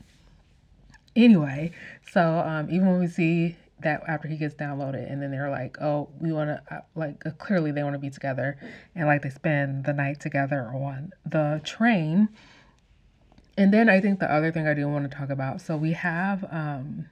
anyway, 1.15 1.73
so 2.11 2.39
um, 2.39 2.69
even 2.71 2.89
when 2.89 3.01
we 3.01 3.07
see 3.07 3.57
that 3.83 4.03
after 4.07 4.29
he 4.29 4.37
gets 4.37 4.55
downloaded 4.55 5.11
and 5.11 5.23
then 5.23 5.31
they're 5.31 5.51
like 5.51 5.81
oh 5.81 6.09
we 6.21 6.33
want 6.33 6.49
to 6.49 6.75
uh, 6.75 6.81
like 6.95 7.25
uh, 7.27 7.31
clearly 7.39 7.73
they 7.73 7.83
want 7.83 7.95
to 7.95 7.99
be 7.99 8.11
together 8.11 8.59
and 8.95 9.07
like 9.07 9.23
they 9.23 9.31
spend 9.31 9.85
the 9.85 9.93
night 9.93 10.21
together 10.21 10.71
on 10.75 11.11
the 11.25 11.61
train 11.65 12.29
and 13.57 13.73
then 13.73 13.89
i 13.89 14.01
think 14.01 14.21
the 14.21 14.33
other 14.33 14.53
thing 14.53 14.67
i 14.67 14.75
do 14.75 14.87
want 14.89 15.11
to 15.11 15.17
talk 15.17 15.31
about 15.31 15.61
so 15.61 15.77
we 15.77 15.93
have 15.93 16.45
um 16.51 17.07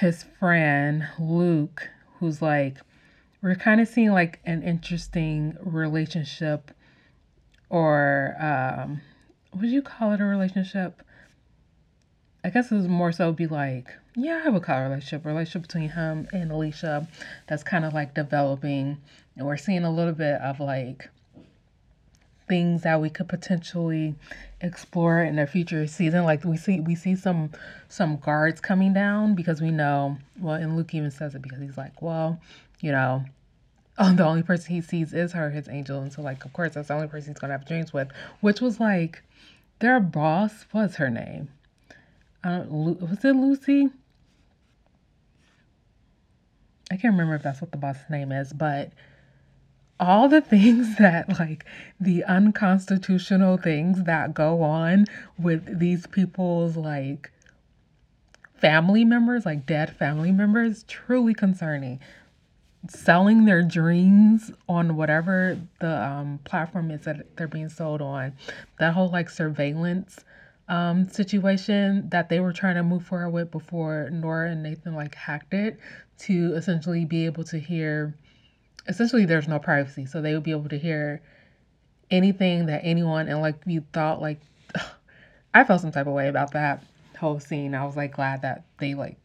his 0.00 0.24
friend 0.40 1.06
luke 1.18 1.88
who's 2.18 2.42
like 2.42 2.78
we're 3.42 3.54
kind 3.54 3.80
of 3.80 3.86
seeing 3.86 4.10
like 4.10 4.40
an 4.44 4.62
interesting 4.62 5.56
relationship 5.60 6.70
or 7.70 8.36
um 8.40 9.00
would 9.54 9.70
you 9.70 9.82
call 9.82 10.12
it 10.12 10.20
a 10.20 10.24
relationship 10.24 11.02
I 12.44 12.50
guess 12.50 12.70
it 12.70 12.74
was 12.74 12.86
more 12.86 13.10
so 13.10 13.32
be 13.32 13.46
like, 13.46 13.88
yeah, 14.14 14.32
I 14.32 14.36
would 14.36 14.44
have 14.44 14.54
a 14.56 14.60
call 14.60 14.82
relationship, 14.82 15.24
relationship 15.24 15.62
between 15.62 15.88
him 15.88 16.28
and 16.30 16.52
Alicia 16.52 17.08
that's 17.46 17.62
kind 17.62 17.86
of 17.86 17.94
like 17.94 18.12
developing. 18.12 18.98
And 19.34 19.46
we're 19.46 19.56
seeing 19.56 19.82
a 19.82 19.90
little 19.90 20.12
bit 20.12 20.38
of 20.42 20.60
like 20.60 21.08
things 22.46 22.82
that 22.82 23.00
we 23.00 23.08
could 23.08 23.30
potentially 23.30 24.14
explore 24.60 25.22
in 25.22 25.38
a 25.38 25.46
future 25.46 25.86
season. 25.86 26.24
Like 26.24 26.44
we 26.44 26.58
see 26.58 26.80
we 26.80 26.94
see 26.94 27.16
some 27.16 27.50
some 27.88 28.18
guards 28.18 28.60
coming 28.60 28.92
down 28.92 29.34
because 29.34 29.62
we 29.62 29.70
know 29.70 30.18
well 30.38 30.56
and 30.56 30.76
Luke 30.76 30.94
even 30.94 31.10
says 31.10 31.34
it 31.34 31.40
because 31.40 31.60
he's 31.60 31.78
like, 31.78 32.02
well, 32.02 32.38
you 32.80 32.92
know, 32.92 33.24
oh, 33.98 34.12
the 34.14 34.24
only 34.24 34.42
person 34.42 34.74
he 34.74 34.80
sees 34.80 35.12
is 35.12 35.32
her, 35.32 35.50
his 35.50 35.68
angel. 35.68 36.00
And 36.00 36.12
so 36.12 36.22
like 36.22 36.44
of 36.44 36.52
course 36.52 36.74
that's 36.74 36.88
the 36.88 36.94
only 36.94 37.08
person 37.08 37.32
he's 37.32 37.38
gonna 37.38 37.52
have 37.52 37.66
dreams 37.66 37.92
with. 37.92 38.08
Which 38.40 38.60
was 38.60 38.80
like 38.80 39.22
their 39.78 40.00
boss, 40.00 40.66
what's 40.72 40.96
her 40.96 41.10
name? 41.10 41.48
Uh, 42.42 42.64
was 42.68 43.24
it 43.24 43.32
Lucy? 43.34 43.90
I 46.90 46.96
can't 46.96 47.14
remember 47.14 47.34
if 47.34 47.42
that's 47.42 47.60
what 47.60 47.72
the 47.72 47.78
boss's 47.78 48.10
name 48.10 48.30
is, 48.30 48.52
but 48.52 48.92
all 49.98 50.28
the 50.28 50.40
things 50.42 50.96
that 50.98 51.38
like 51.38 51.64
the 52.00 52.24
unconstitutional 52.24 53.56
things 53.56 54.04
that 54.04 54.34
go 54.34 54.62
on 54.62 55.06
with 55.38 55.78
these 55.78 56.06
people's 56.06 56.76
like 56.76 57.30
family 58.56 59.04
members, 59.04 59.46
like 59.46 59.66
dead 59.66 59.96
family 59.96 60.32
members, 60.32 60.84
truly 60.84 61.34
concerning. 61.34 62.00
Selling 62.88 63.44
their 63.44 63.62
dreams 63.62 64.50
on 64.68 64.96
whatever 64.96 65.58
the 65.80 66.02
um, 66.02 66.38
platform 66.44 66.90
is 66.90 67.02
that 67.02 67.36
they're 67.36 67.48
being 67.48 67.68
sold 67.68 68.02
on. 68.02 68.34
That 68.78 68.92
whole 68.92 69.08
like 69.08 69.30
surveillance 69.30 70.18
um, 70.68 71.08
situation 71.08 72.08
that 72.10 72.28
they 72.28 72.40
were 72.40 72.52
trying 72.52 72.76
to 72.76 72.82
move 72.82 73.04
forward 73.04 73.30
with 73.30 73.50
before 73.50 74.10
Nora 74.10 74.50
and 74.50 74.62
Nathan 74.62 74.94
like 74.94 75.14
hacked 75.14 75.54
it 75.54 75.78
to 76.20 76.54
essentially 76.54 77.04
be 77.04 77.26
able 77.26 77.44
to 77.44 77.58
hear. 77.58 78.14
Essentially, 78.86 79.24
there's 79.24 79.48
no 79.48 79.58
privacy, 79.58 80.04
so 80.04 80.20
they 80.20 80.34
would 80.34 80.42
be 80.42 80.50
able 80.50 80.68
to 80.68 80.78
hear 80.78 81.22
anything 82.10 82.66
that 82.66 82.82
anyone 82.84 83.28
and 83.28 83.40
like 83.40 83.56
you 83.66 83.82
thought 83.92 84.20
like 84.20 84.40
I 85.54 85.64
felt 85.64 85.80
some 85.80 85.90
type 85.92 86.06
of 86.06 86.12
way 86.12 86.28
about 86.28 86.52
that 86.52 86.84
whole 87.18 87.40
scene. 87.40 87.74
I 87.74 87.84
was 87.84 87.96
like 87.96 88.14
glad 88.14 88.42
that 88.42 88.64
they 88.78 88.94
like 88.94 89.16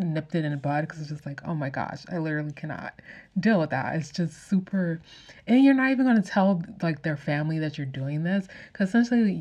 nipped 0.00 0.34
it 0.34 0.44
in 0.44 0.50
the 0.50 0.56
bud 0.56 0.82
because 0.82 1.00
it's 1.00 1.10
just 1.10 1.26
like 1.26 1.40
oh 1.46 1.54
my 1.54 1.68
gosh 1.68 2.04
i 2.10 2.18
literally 2.18 2.52
cannot 2.52 2.94
deal 3.38 3.60
with 3.60 3.70
that. 3.70 3.94
It's 3.96 4.10
just 4.10 4.48
super 4.48 5.00
and 5.46 5.64
you're 5.64 5.74
not 5.74 5.90
even 5.90 6.06
going 6.06 6.20
to 6.20 6.28
tell 6.28 6.62
like 6.82 7.02
their 7.02 7.16
family 7.16 7.58
that 7.58 7.78
you're 7.78 7.86
doing 7.86 8.22
this 8.22 8.48
because 8.72 8.88
essentially 8.88 9.40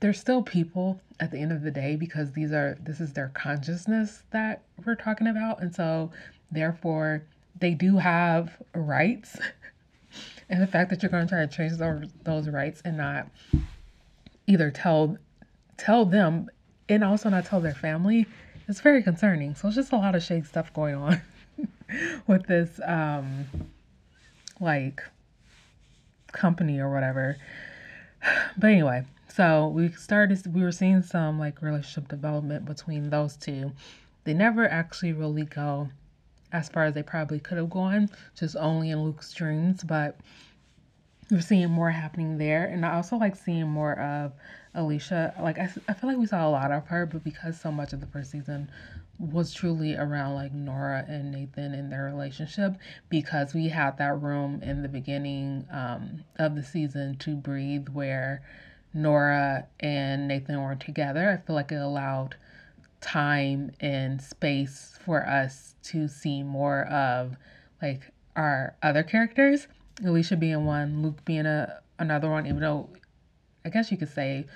they're 0.00 0.12
still 0.12 0.42
people 0.42 1.00
at 1.20 1.30
the 1.30 1.38
end 1.38 1.52
of 1.52 1.62
the 1.62 1.70
day 1.70 1.96
because 1.96 2.32
these 2.32 2.52
are 2.52 2.76
this 2.82 3.00
is 3.00 3.12
their 3.12 3.30
consciousness 3.34 4.24
that 4.30 4.62
we're 4.84 4.94
talking 4.94 5.26
about 5.26 5.60
and 5.62 5.74
so 5.74 6.10
therefore 6.50 7.22
they 7.60 7.74
do 7.74 7.98
have 7.98 8.56
rights. 8.74 9.38
And 10.50 10.60
the 10.60 10.66
fact 10.66 10.90
that 10.90 11.02
you're 11.02 11.08
going 11.08 11.26
to 11.26 11.34
try 11.34 11.46
to 11.46 11.50
change 11.50 11.78
those, 11.78 12.10
those 12.24 12.46
rights 12.46 12.82
and 12.84 12.98
not 12.98 13.28
either 14.46 14.70
tell 14.70 15.16
tell 15.78 16.04
them 16.04 16.50
and 16.90 17.02
also 17.02 17.30
not 17.30 17.46
tell 17.46 17.62
their 17.62 17.72
family 17.72 18.26
is 18.68 18.80
very 18.80 19.02
concerning 19.02 19.54
so 19.54 19.68
it's 19.68 19.76
just 19.76 19.92
a 19.92 19.96
lot 19.96 20.14
of 20.14 20.22
shady 20.22 20.44
stuff 20.44 20.72
going 20.72 20.94
on 20.94 21.20
with 22.26 22.46
this 22.46 22.80
um 22.86 23.46
like 24.60 25.02
company 26.32 26.80
or 26.80 26.90
whatever 26.92 27.36
but 28.56 28.70
anyway 28.70 29.04
so 29.34 29.68
we 29.68 29.90
started, 29.92 30.46
we 30.54 30.62
were 30.62 30.72
seeing 30.72 31.02
some 31.02 31.38
like 31.38 31.62
relationship 31.62 32.08
development 32.08 32.66
between 32.66 33.08
those 33.08 33.34
two. 33.34 33.72
They 34.24 34.34
never 34.34 34.68
actually 34.68 35.14
really 35.14 35.44
go 35.44 35.88
as 36.52 36.68
far 36.68 36.84
as 36.84 36.94
they 36.94 37.02
probably 37.02 37.40
could 37.40 37.56
have 37.56 37.70
gone, 37.70 38.10
just 38.38 38.56
only 38.56 38.90
in 38.90 39.02
Luke's 39.02 39.32
dreams, 39.32 39.82
but 39.84 40.18
we're 41.30 41.40
seeing 41.40 41.70
more 41.70 41.90
happening 41.90 42.36
there. 42.36 42.66
And 42.66 42.84
I 42.84 42.94
also 42.94 43.16
like 43.16 43.34
seeing 43.34 43.66
more 43.68 43.98
of 43.98 44.32
Alicia. 44.74 45.34
Like, 45.40 45.58
I, 45.58 45.70
I 45.88 45.94
feel 45.94 46.08
like 46.10 46.18
we 46.18 46.26
saw 46.26 46.46
a 46.46 46.50
lot 46.50 46.72
of 46.72 46.86
her, 46.86 47.06
but 47.06 47.24
because 47.24 47.60
so 47.60 47.70
much 47.70 47.92
of 47.92 48.00
the 48.00 48.06
first 48.06 48.30
season 48.30 48.70
was 49.18 49.52
truly 49.52 49.94
around 49.94 50.34
like 50.34 50.52
Nora 50.52 51.04
and 51.06 51.30
Nathan 51.30 51.74
and 51.74 51.92
their 51.92 52.04
relationship, 52.04 52.76
because 53.08 53.54
we 53.54 53.68
had 53.68 53.98
that 53.98 54.20
room 54.20 54.60
in 54.62 54.82
the 54.82 54.88
beginning 54.88 55.66
um, 55.70 56.24
of 56.38 56.56
the 56.56 56.62
season 56.62 57.16
to 57.18 57.36
breathe 57.36 57.88
where 57.90 58.42
Nora 58.94 59.66
and 59.80 60.28
Nathan 60.28 60.60
were 60.62 60.74
together, 60.74 61.30
I 61.30 61.46
feel 61.46 61.56
like 61.56 61.72
it 61.72 61.76
allowed 61.76 62.36
time 63.00 63.72
and 63.80 64.20
space 64.20 64.98
for 65.04 65.26
us 65.26 65.74
to 65.82 66.08
see 66.08 66.42
more 66.42 66.84
of 66.84 67.36
like 67.80 68.12
our 68.36 68.74
other 68.82 69.02
characters. 69.02 69.66
Alicia 70.04 70.36
being 70.36 70.64
one, 70.64 71.02
Luke 71.02 71.24
being 71.24 71.46
a 71.46 71.80
another 71.98 72.30
one, 72.30 72.46
even 72.46 72.60
though 72.60 72.88
I 73.64 73.68
guess 73.70 73.90
you 73.90 73.96
could 73.96 74.10
say 74.10 74.46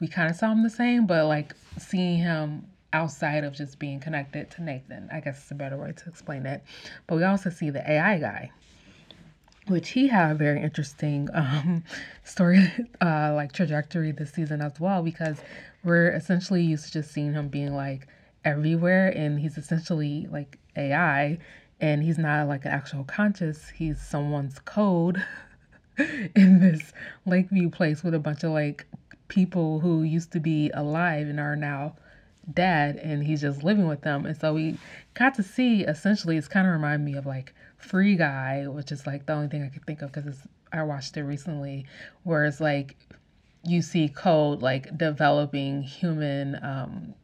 we 0.00 0.08
kind 0.08 0.30
of 0.30 0.36
saw 0.36 0.52
him 0.52 0.62
the 0.62 0.70
same, 0.70 1.06
but 1.06 1.26
like 1.26 1.54
seeing 1.78 2.18
him 2.18 2.66
outside 2.92 3.44
of 3.44 3.54
just 3.54 3.78
being 3.78 4.00
connected 4.00 4.50
to 4.52 4.62
Nathan, 4.62 5.08
I 5.12 5.20
guess 5.20 5.44
is 5.44 5.50
a 5.50 5.54
better 5.54 5.76
way 5.76 5.92
to 5.92 6.08
explain 6.08 6.46
it. 6.46 6.62
But 7.06 7.16
we 7.16 7.24
also 7.24 7.50
see 7.50 7.70
the 7.70 7.88
AI 7.90 8.18
guy 8.18 8.50
which 9.66 9.90
he 9.90 10.08
had 10.08 10.32
a 10.32 10.34
very 10.34 10.62
interesting 10.62 11.28
um, 11.34 11.84
story, 12.22 12.70
uh, 13.00 13.32
like 13.34 13.52
trajectory 13.52 14.12
this 14.12 14.32
season 14.32 14.60
as 14.60 14.78
well, 14.78 15.02
because 15.02 15.38
we're 15.82 16.10
essentially 16.10 16.62
used 16.62 16.86
to 16.86 16.92
just 16.92 17.12
seeing 17.12 17.32
him 17.32 17.48
being 17.48 17.74
like 17.74 18.06
everywhere, 18.44 19.08
and 19.08 19.40
he's 19.40 19.56
essentially 19.56 20.26
like 20.30 20.58
AI, 20.76 21.38
and 21.80 22.02
he's 22.02 22.18
not 22.18 22.46
like 22.48 22.64
an 22.64 22.72
actual 22.72 23.04
conscious. 23.04 23.70
He's 23.70 24.00
someone's 24.00 24.58
code 24.60 25.24
in 26.34 26.60
this 26.60 26.92
Lakeview 27.26 27.70
place 27.70 28.02
with 28.02 28.14
a 28.14 28.18
bunch 28.18 28.44
of 28.44 28.50
like 28.50 28.86
people 29.28 29.80
who 29.80 30.02
used 30.02 30.32
to 30.32 30.40
be 30.40 30.70
alive 30.74 31.28
and 31.28 31.40
are 31.40 31.56
now 31.56 31.96
dead, 32.52 32.96
and 32.96 33.24
he's 33.24 33.40
just 33.40 33.62
living 33.62 33.88
with 33.88 34.02
them. 34.02 34.26
And 34.26 34.36
so 34.36 34.52
we 34.54 34.78
got 35.14 35.34
to 35.36 35.42
see 35.42 35.82
essentially, 35.82 36.36
it's 36.36 36.48
kind 36.48 36.66
of 36.66 36.72
remind 36.72 37.04
me 37.04 37.14
of 37.14 37.26
like 37.26 37.54
Free 37.78 38.16
Guy, 38.16 38.66
which 38.66 38.92
is 38.92 39.06
like 39.06 39.26
the 39.26 39.32
only 39.32 39.48
thing 39.48 39.62
I 39.62 39.68
could 39.68 39.84
think 39.86 40.02
of 40.02 40.12
because 40.12 40.38
I 40.72 40.82
watched 40.82 41.16
it 41.16 41.22
recently, 41.22 41.86
where 42.24 42.44
it's 42.44 42.60
like 42.60 42.96
you 43.66 43.80
see 43.80 44.08
code 44.08 44.60
like 44.62 44.96
developing 44.98 45.82
human 45.82 46.56
um, 46.62 47.14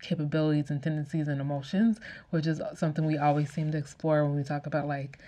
capabilities 0.00 0.70
and 0.70 0.82
tendencies 0.82 1.28
and 1.28 1.40
emotions, 1.40 1.98
which 2.30 2.46
is 2.46 2.60
something 2.74 3.04
we 3.04 3.18
always 3.18 3.52
seem 3.52 3.72
to 3.72 3.78
explore 3.78 4.24
when 4.24 4.36
we 4.36 4.42
talk 4.42 4.66
about 4.66 4.86
like 4.86 5.18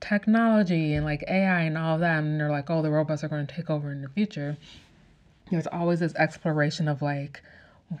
technology 0.00 0.94
and 0.94 1.04
like 1.04 1.24
AI 1.28 1.62
and 1.62 1.78
all 1.78 1.98
that. 1.98 2.18
And 2.22 2.40
they're 2.40 2.50
like, 2.50 2.70
oh, 2.70 2.82
the 2.82 2.90
robots 2.90 3.24
are 3.24 3.28
going 3.28 3.46
to 3.46 3.54
take 3.54 3.70
over 3.70 3.90
in 3.92 4.02
the 4.02 4.08
future. 4.08 4.56
There's 5.50 5.66
always 5.68 6.00
this 6.00 6.14
exploration 6.16 6.88
of 6.88 7.02
like, 7.02 7.42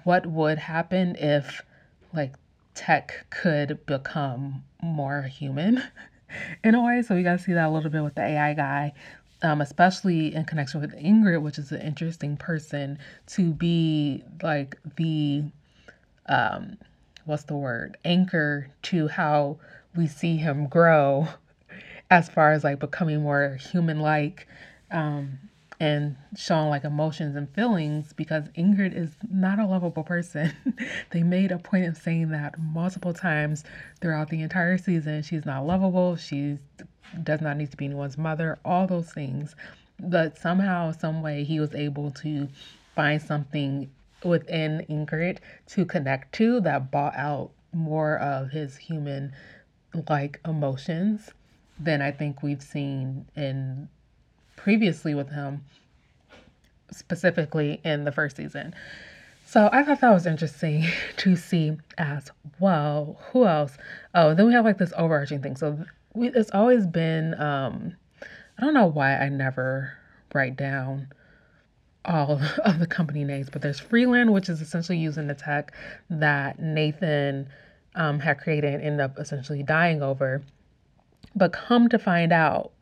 what 0.04 0.26
would 0.26 0.58
happen 0.58 1.16
if 1.16 1.62
like 2.12 2.34
tech 2.74 3.26
could 3.30 3.84
become 3.86 4.64
more 4.82 5.22
human 5.22 5.82
in 6.64 6.74
a 6.74 6.84
way. 6.84 7.02
So 7.02 7.14
we 7.14 7.22
got 7.22 7.38
to 7.38 7.44
see 7.44 7.52
that 7.54 7.68
a 7.68 7.70
little 7.70 7.90
bit 7.90 8.02
with 8.02 8.14
the 8.16 8.22
AI 8.22 8.54
guy. 8.54 8.92
um, 9.42 9.60
especially 9.60 10.34
in 10.34 10.44
connection 10.44 10.80
with 10.80 10.92
Ingrid, 10.94 11.42
which 11.42 11.58
is 11.58 11.70
an 11.72 11.80
interesting 11.82 12.36
person 12.36 12.98
to 13.28 13.52
be 13.52 14.24
like 14.42 14.76
the 14.96 15.44
um, 16.26 16.78
what's 17.24 17.44
the 17.44 17.56
word 17.56 17.96
anchor 18.04 18.68
to 18.82 19.08
how 19.08 19.58
we 19.94 20.06
see 20.06 20.36
him 20.36 20.66
grow 20.68 21.28
as 22.10 22.28
far 22.28 22.52
as 22.52 22.64
like 22.64 22.78
becoming 22.78 23.22
more 23.22 23.56
human 23.56 24.00
like 24.00 24.46
um, 24.90 25.38
and 25.80 26.16
showing 26.36 26.68
like 26.68 26.84
emotions 26.84 27.36
and 27.36 27.48
feelings 27.50 28.12
because 28.12 28.44
Ingrid 28.56 28.96
is 28.96 29.10
not 29.30 29.58
a 29.58 29.66
lovable 29.66 30.04
person. 30.04 30.52
they 31.10 31.22
made 31.22 31.50
a 31.52 31.58
point 31.58 31.86
of 31.86 31.96
saying 31.96 32.30
that 32.30 32.58
multiple 32.58 33.12
times 33.12 33.64
throughout 34.00 34.30
the 34.30 34.40
entire 34.42 34.78
season. 34.78 35.22
She's 35.22 35.44
not 35.44 35.66
lovable. 35.66 36.16
She 36.16 36.58
does 37.22 37.40
not 37.40 37.56
need 37.56 37.70
to 37.72 37.76
be 37.76 37.86
anyone's 37.86 38.16
mother, 38.16 38.58
all 38.64 38.86
those 38.86 39.12
things. 39.12 39.54
But 39.98 40.38
somehow, 40.38 40.92
some 40.92 41.22
way, 41.22 41.44
he 41.44 41.60
was 41.60 41.74
able 41.74 42.10
to 42.12 42.48
find 42.94 43.20
something 43.20 43.90
within 44.24 44.84
Ingrid 44.88 45.38
to 45.68 45.84
connect 45.84 46.34
to 46.36 46.60
that 46.60 46.90
brought 46.90 47.16
out 47.16 47.50
more 47.72 48.18
of 48.18 48.50
his 48.50 48.76
human 48.76 49.32
like 50.08 50.40
emotions 50.46 51.30
than 51.78 52.02
I 52.02 52.10
think 52.10 52.42
we've 52.42 52.62
seen 52.62 53.26
in 53.36 53.88
previously 54.56 55.14
with 55.14 55.30
him, 55.30 55.64
specifically 56.90 57.80
in 57.84 58.04
the 58.04 58.12
first 58.12 58.36
season. 58.36 58.74
So 59.46 59.68
I 59.72 59.84
thought 59.84 60.00
that 60.00 60.12
was 60.12 60.26
interesting 60.26 60.86
to 61.18 61.36
see 61.36 61.76
as 61.98 62.30
well. 62.58 63.20
Who 63.30 63.46
else? 63.46 63.76
Oh, 64.14 64.34
then 64.34 64.46
we 64.46 64.52
have 64.52 64.64
like 64.64 64.78
this 64.78 64.92
overarching 64.96 65.40
thing. 65.40 65.56
So 65.56 65.78
we, 66.14 66.28
it's 66.30 66.50
always 66.50 66.86
been, 66.86 67.40
um, 67.40 67.94
I 68.58 68.64
don't 68.64 68.74
know 68.74 68.86
why 68.86 69.16
I 69.16 69.28
never 69.28 69.92
write 70.34 70.56
down 70.56 71.08
all 72.04 72.40
of 72.64 72.78
the 72.78 72.86
company 72.86 73.24
names, 73.24 73.48
but 73.50 73.62
there's 73.62 73.78
Freeyond, 73.78 74.32
which 74.32 74.48
is 74.48 74.60
essentially 74.60 74.98
using 74.98 75.26
the 75.26 75.34
tech 75.34 75.72
that 76.10 76.58
Nathan 76.58 77.48
um, 77.94 78.18
had 78.18 78.38
created 78.38 78.74
and 78.74 78.82
ended 78.82 79.00
up 79.00 79.18
essentially 79.18 79.62
dying 79.62 80.02
over. 80.02 80.42
But 81.34 81.52
come 81.52 81.88
to 81.88 81.98
find 81.98 82.32
out, 82.32 82.72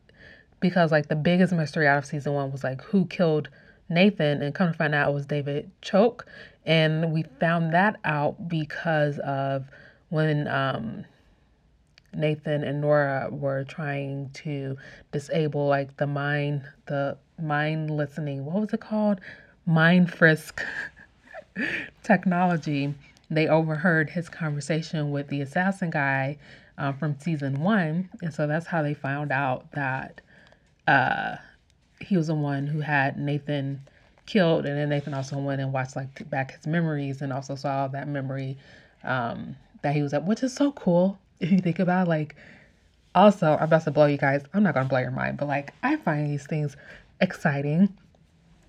because 0.59 0.91
like 0.91 1.07
the 1.07 1.15
biggest 1.15 1.53
mystery 1.53 1.87
out 1.87 1.97
of 1.97 2.05
season 2.05 2.33
one 2.33 2.51
was 2.51 2.63
like 2.63 2.81
who 2.81 3.05
killed 3.05 3.49
Nathan, 3.89 4.41
and 4.41 4.53
come 4.55 4.71
to 4.71 4.77
find 4.77 4.95
out 4.95 5.09
it 5.09 5.13
was 5.13 5.25
David 5.25 5.69
Choak, 5.81 6.21
and 6.65 7.11
we 7.11 7.23
found 7.39 7.73
that 7.73 7.99
out 8.03 8.47
because 8.47 9.19
of 9.19 9.65
when 10.09 10.47
um, 10.47 11.05
Nathan 12.13 12.63
and 12.63 12.81
Nora 12.81 13.29
were 13.31 13.63
trying 13.63 14.29
to 14.35 14.77
disable 15.11 15.67
like 15.67 15.97
the 15.97 16.07
mind 16.07 16.63
the 16.87 17.17
mind 17.41 17.91
listening 17.91 18.45
what 18.45 18.61
was 18.61 18.73
it 18.73 18.79
called? 18.81 19.19
Mind 19.65 20.11
frisk 20.11 20.63
technology. 22.03 22.93
They 23.29 23.47
overheard 23.47 24.11
his 24.11 24.29
conversation 24.29 25.11
with 25.11 25.29
the 25.29 25.41
assassin 25.41 25.89
guy 25.89 26.37
um, 26.77 26.97
from 26.97 27.17
season 27.19 27.61
one 27.61 28.09
and 28.21 28.33
so 28.33 28.47
that's 28.47 28.67
how 28.67 28.81
they 28.81 28.93
found 28.93 29.31
out 29.31 29.71
that 29.71 30.21
uh, 30.87 31.35
he 31.99 32.17
was 32.17 32.27
the 32.27 32.35
one 32.35 32.67
who 32.67 32.81
had 32.81 33.17
Nathan 33.17 33.81
killed, 34.25 34.65
and 34.65 34.77
then 34.77 34.89
Nathan 34.89 35.13
also 35.13 35.37
went 35.37 35.61
and 35.61 35.71
watched 35.71 35.95
like 35.95 36.29
back 36.29 36.55
his 36.55 36.67
memories 36.67 37.21
and 37.21 37.31
also 37.31 37.55
saw 37.55 37.87
that 37.87 38.07
memory 38.07 38.57
um, 39.03 39.55
that 39.81 39.95
he 39.95 40.01
was 40.01 40.13
at, 40.13 40.25
which 40.25 40.43
is 40.43 40.53
so 40.53 40.71
cool 40.71 41.17
if 41.39 41.51
you 41.51 41.59
think 41.59 41.79
about 41.79 42.07
like. 42.07 42.35
Also, 43.13 43.55
I'm 43.55 43.63
about 43.63 43.85
to 43.85 43.91
blow 43.91 44.07
you 44.07 44.17
guys. 44.17 44.43
I'm 44.53 44.61
not 44.61 44.73
gonna 44.73 44.89
blow 44.89 44.99
your 44.99 45.09
mind, 45.09 45.37
but 45.37 45.47
like 45.47 45.73
I 45.81 45.95
find 45.95 46.29
these 46.29 46.45
things 46.45 46.75
exciting 47.21 47.97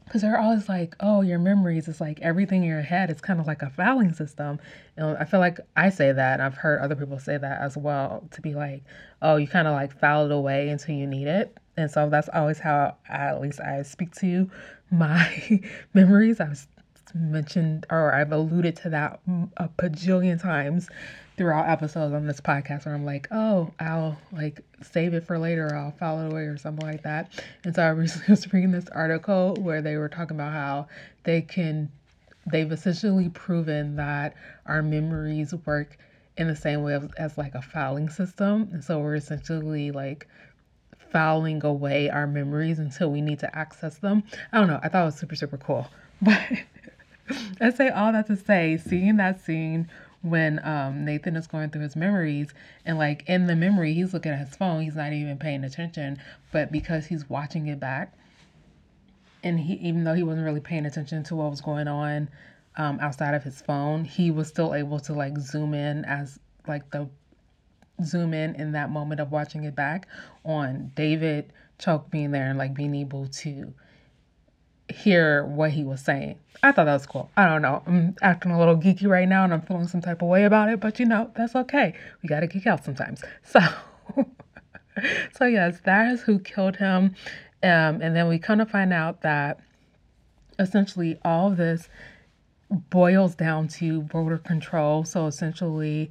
because 0.07 0.23
they're 0.23 0.39
always 0.39 0.69
like, 0.69 0.95
oh, 1.01 1.21
your 1.21 1.41
memories 1.41 1.89
is 1.89 2.01
like 2.01 2.21
everything 2.21 2.63
in 2.63 2.69
your 2.69 2.81
head. 2.81 3.11
It's 3.11 3.21
kind 3.21 3.41
of 3.41 3.47
like 3.47 3.61
a 3.63 3.71
filing 3.71 4.13
system. 4.13 4.61
And 4.97 5.17
I 5.19 5.25
feel 5.25 5.41
like 5.41 5.59
I 5.77 5.91
say 5.91 6.13
that. 6.13 6.41
I've 6.41 6.55
heard 6.55 6.81
other 6.81 6.95
people 6.95 7.19
say 7.19 7.37
that 7.37 7.61
as 7.61 7.77
well 7.77 8.27
to 8.31 8.41
be 8.41 8.55
like, 8.55 8.85
oh, 9.21 9.35
you 9.37 9.49
kind 9.49 9.67
of 9.67 9.75
like 9.75 9.99
file 9.99 10.27
it 10.27 10.33
away 10.33 10.69
until 10.69 10.95
you 10.95 11.09
need 11.09 11.27
it. 11.27 11.59
And 11.77 11.91
so 11.91 12.09
that's 12.09 12.29
always 12.33 12.61
how 12.61 12.97
I, 13.09 13.17
at 13.17 13.41
least 13.41 13.61
I 13.61 13.83
speak 13.83 14.15
to 14.17 14.49
my 14.93 15.61
memories. 15.95 16.41
I've 16.41 16.69
mentioned 17.13 17.87
or 17.91 18.15
I've 18.15 18.31
alluded 18.31 18.77
to 18.77 18.91
that 18.91 19.21
a 19.57 19.69
bajillion 19.69 20.41
times 20.41 20.89
throughout 21.37 21.69
episodes 21.69 22.15
on 22.15 22.27
this 22.27 22.41
podcast 22.41 22.87
where 22.87 22.95
I'm 22.95 23.05
like, 23.05 23.29
oh, 23.31 23.71
I'll 23.79 24.19
like 24.33 24.61
save 24.83 25.15
it 25.15 25.27
for 25.27 25.39
later, 25.39 25.67
or 25.67 25.77
I'll 25.77 25.93
file 25.93 26.21
it 26.21 26.33
away 26.33 26.43
or 26.43 26.57
something 26.57 26.87
like 26.87 27.03
that. 27.03 27.43
And 27.65 27.75
so 27.75 27.83
I 27.83 27.89
recently 27.89 28.27
was 28.31 28.53
reading 28.53 28.73
this 28.73 28.89
article 28.89 29.55
where 29.61 29.83
they 29.83 29.97
were 29.97 30.09
talking 30.09 30.37
about 30.37 30.53
how 30.53 30.89
they 31.25 31.43
can, 31.43 31.91
they've 32.51 32.71
essentially 32.71 33.29
proven 33.29 33.97
that 33.97 34.35
our 34.67 34.83
memories 34.83 35.55
work 35.67 35.99
in 36.39 36.49
the 36.49 36.57
same 36.57 36.83
way 36.83 36.95
as, 36.95 37.09
as 37.19 37.39
like 37.39 37.55
a 37.55 37.63
filing 37.63 38.09
system. 38.09 38.69
And 38.73 38.83
so 38.83 38.99
we're 38.99 39.17
essentially 39.17 39.91
like 39.91 40.27
filing 41.11 41.65
away 41.65 42.11
our 42.11 42.27
memories 42.27 42.79
until 42.79 43.11
we 43.11 43.21
need 43.21 43.39
to 43.41 43.57
access 43.57 43.99
them. 43.99 44.23
I 44.53 44.59
don't 44.59 44.69
know. 44.69 44.81
I 44.83 44.89
thought 44.89 45.03
it 45.03 45.07
was 45.07 45.17
super, 45.17 45.37
super 45.37 45.59
cool. 45.59 45.87
But 46.23 46.41
I 47.61 47.71
say 47.71 47.91
all 47.91 48.13
that 48.13 48.27
to 48.29 48.37
say, 48.37 48.79
seeing 48.79 49.17
that 49.17 49.41
scene 49.41 49.89
when 50.23 50.65
um, 50.67 51.05
Nathan 51.05 51.37
is 51.37 51.47
going 51.47 51.71
through 51.71 51.83
his 51.83 51.97
memories 51.97 52.49
and 52.85 52.99
like 52.99 53.25
in 53.29 53.47
the 53.47 53.57
memory 53.57 53.95
he's 53.95 54.13
looking 54.13 54.33
at 54.33 54.39
his 54.39 54.57
phone, 54.57 54.83
he's 54.83 54.97
not 54.97 55.13
even 55.13 55.39
paying 55.39 55.65
attention, 55.65 56.19
but 56.53 56.73
because 56.73 57.07
he's 57.07 57.29
watching 57.29 57.67
it 57.69 57.79
back 57.81 58.13
and 59.43 59.61
he 59.61 59.75
even 59.75 60.05
though 60.05 60.15
he 60.15 60.23
wasn't 60.23 60.45
really 60.45 60.61
paying 60.61 60.87
attention 60.87 61.23
to 61.23 61.37
what 61.37 61.51
was 61.51 61.61
going 61.61 61.87
on 61.87 62.29
um, 62.77 62.99
outside 63.01 63.35
of 63.35 63.45
his 63.45 63.61
phone, 63.61 64.05
he 64.05 64.31
was 64.31 64.49
still 64.49 64.75
able 64.75 64.99
to 65.01 65.13
like 65.13 65.39
zoom 65.39 65.73
in 65.73 66.05
as 66.05 66.39
like 66.67 66.91
the 66.91 67.09
zoom 68.05 68.35
in 68.35 68.55
in 68.57 68.73
that 68.73 68.91
moment 68.91 69.21
of 69.21 69.31
watching 69.31 69.65
it 69.65 69.75
back 69.75 70.07
on 70.45 70.93
David 70.97 71.53
Choak 71.79 72.11
being 72.11 72.31
there 72.33 72.49
and 72.49 72.59
like 72.59 72.75
being 72.75 72.95
able 72.95 73.29
to 73.29 73.73
hear 74.89 75.45
what 75.45 75.73
he 75.73 75.85
was 75.85 76.01
saying. 76.01 76.39
I 76.63 76.73
thought 76.73 76.85
that 76.85 76.93
was 76.93 77.07
cool. 77.07 77.31
I 77.37 77.47
don't 77.47 77.63
know. 77.63 77.83
I'm 77.87 78.17
acting 78.23 78.53
a 78.53 78.59
little 78.59 78.77
geeky 78.77 79.07
right 79.07 79.29
now 79.29 79.45
and 79.45 79.53
I'm 79.53 79.63
feeling 79.63 79.89
some 79.89 80.01
type 80.01 80.23
of 80.23 80.29
way 80.29 80.45
about 80.45 80.69
it, 80.69 80.81
but 80.81 80.99
you 80.99 81.07
know, 81.07 81.31
that's 81.35 81.55
okay. 81.55 81.95
We 82.23 82.29
got 82.29 82.41
to 82.41 82.47
geek 82.47 82.67
out 82.67 82.85
sometimes. 82.85 83.23
So 83.45 83.61
So 85.33 85.45
yes, 85.45 85.81
that 85.85 86.13
is 86.13 86.23
who 86.23 86.39
killed 86.39 86.77
him. 86.77 87.15
Um, 87.63 88.01
and 88.01 88.15
then 88.17 88.29
we 88.29 88.39
kind 88.39 88.63
of 88.63 88.71
find 88.71 88.93
out 88.93 89.23
that 89.23 89.61
essentially 90.59 91.19
all 91.25 91.49
of 91.49 91.57
this 91.57 91.89
boils 92.71 93.35
down 93.35 93.69
to 93.69 94.03
voter 94.03 94.39
control. 94.39 95.05
So 95.05 95.27
essentially 95.27 96.11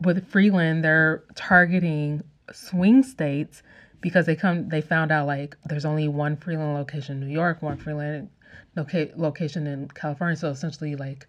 with 0.00 0.26
Freeyond, 0.26 0.82
they're 0.84 1.22
targeting 1.34 2.22
swing 2.52 3.02
states 3.02 3.62
because 4.04 4.26
they 4.26 4.36
come 4.36 4.68
they 4.68 4.82
found 4.82 5.10
out 5.10 5.26
like 5.26 5.56
there's 5.64 5.86
only 5.86 6.08
one 6.08 6.36
Freeyond 6.36 6.74
location 6.74 7.22
in 7.22 7.26
New 7.26 7.32
York, 7.32 7.62
one 7.62 7.78
Freeyond 7.78 8.28
loca- 8.76 9.08
location 9.16 9.66
in 9.66 9.88
California. 9.88 10.36
So 10.36 10.50
essentially, 10.50 10.94
like 10.94 11.26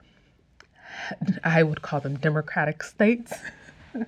I 1.45 1.63
would 1.63 1.81
call 1.81 2.01
them 2.01 2.17
democratic 2.17 2.83
states. 2.83 3.33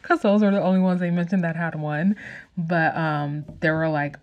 Because 0.00 0.22
those 0.22 0.42
are 0.42 0.52
the 0.52 0.62
only 0.62 0.78
ones 0.78 1.00
they 1.00 1.10
mentioned 1.10 1.42
that 1.44 1.56
had 1.56 1.74
one. 1.74 2.16
But 2.56 2.96
um, 2.96 3.44
there 3.60 3.74
were 3.74 3.88
like 3.88 4.16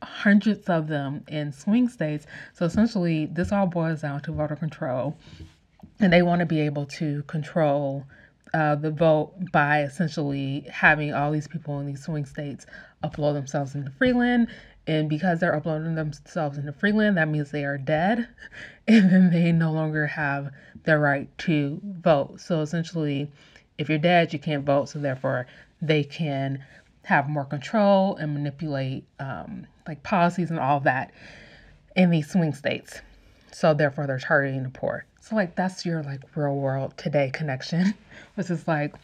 hundreds 0.00 0.68
of 0.68 0.86
them 0.86 1.24
in 1.26 1.52
swing 1.52 1.88
states. 1.88 2.24
So 2.54 2.64
essentially, 2.64 3.26
this 3.26 3.50
all 3.50 3.66
boils 3.66 4.00
down 4.00 4.22
to 4.22 4.32
voter 4.32 4.56
control. 4.56 5.18
And 6.00 6.12
they 6.12 6.22
want 6.22 6.38
to 6.38 6.46
be 6.46 6.60
able 6.60 6.86
to 6.86 7.24
control 7.24 8.06
uh, 8.54 8.74
the 8.76 8.90
vote 8.90 9.34
by 9.52 9.82
essentially 9.82 10.66
having 10.70 11.12
all 11.12 11.30
these 11.30 11.48
people 11.48 11.78
in 11.80 11.86
these 11.86 12.02
swing 12.02 12.24
states 12.24 12.66
upload 13.04 13.34
themselves 13.34 13.74
into 13.74 13.90
Freeyond. 13.90 14.48
And 14.86 15.08
because 15.08 15.40
they're 15.40 15.54
uploading 15.54 15.94
themselves 15.94 16.56
into 16.56 16.72
Freeyond, 16.72 17.16
that 17.18 17.28
means 17.28 17.50
they 17.50 17.64
are 17.64 17.78
dead. 17.78 18.28
And 18.90 19.12
then 19.12 19.30
they 19.30 19.52
no 19.52 19.70
longer 19.70 20.06
have 20.06 20.50
the 20.84 20.96
right 20.96 21.28
to 21.40 21.78
vote. 21.84 22.40
So 22.40 22.62
essentially, 22.62 23.30
if 23.76 23.90
you're 23.90 23.98
dead, 23.98 24.32
you 24.32 24.38
can't 24.38 24.64
vote. 24.64 24.88
So 24.88 24.98
therefore, 24.98 25.46
they 25.82 26.04
can 26.04 26.64
have 27.04 27.28
more 27.28 27.44
control 27.44 28.16
and 28.16 28.32
manipulate 28.32 29.04
um, 29.20 29.66
like 29.86 30.02
policies 30.02 30.50
and 30.50 30.58
all 30.58 30.80
that 30.80 31.12
in 31.96 32.08
these 32.08 32.30
swing 32.30 32.54
states. 32.54 33.02
So 33.52 33.74
therefore, 33.74 34.06
they're 34.06 34.18
targeting 34.18 34.62
the 34.62 34.70
poor. 34.70 35.04
So 35.28 35.36
like 35.36 35.56
that's 35.56 35.84
your 35.84 36.02
like 36.02 36.22
real 36.34 36.54
world 36.54 36.94
today 36.96 37.30
connection, 37.30 37.92
which 38.34 38.48
is 38.48 38.66
like 38.66 38.94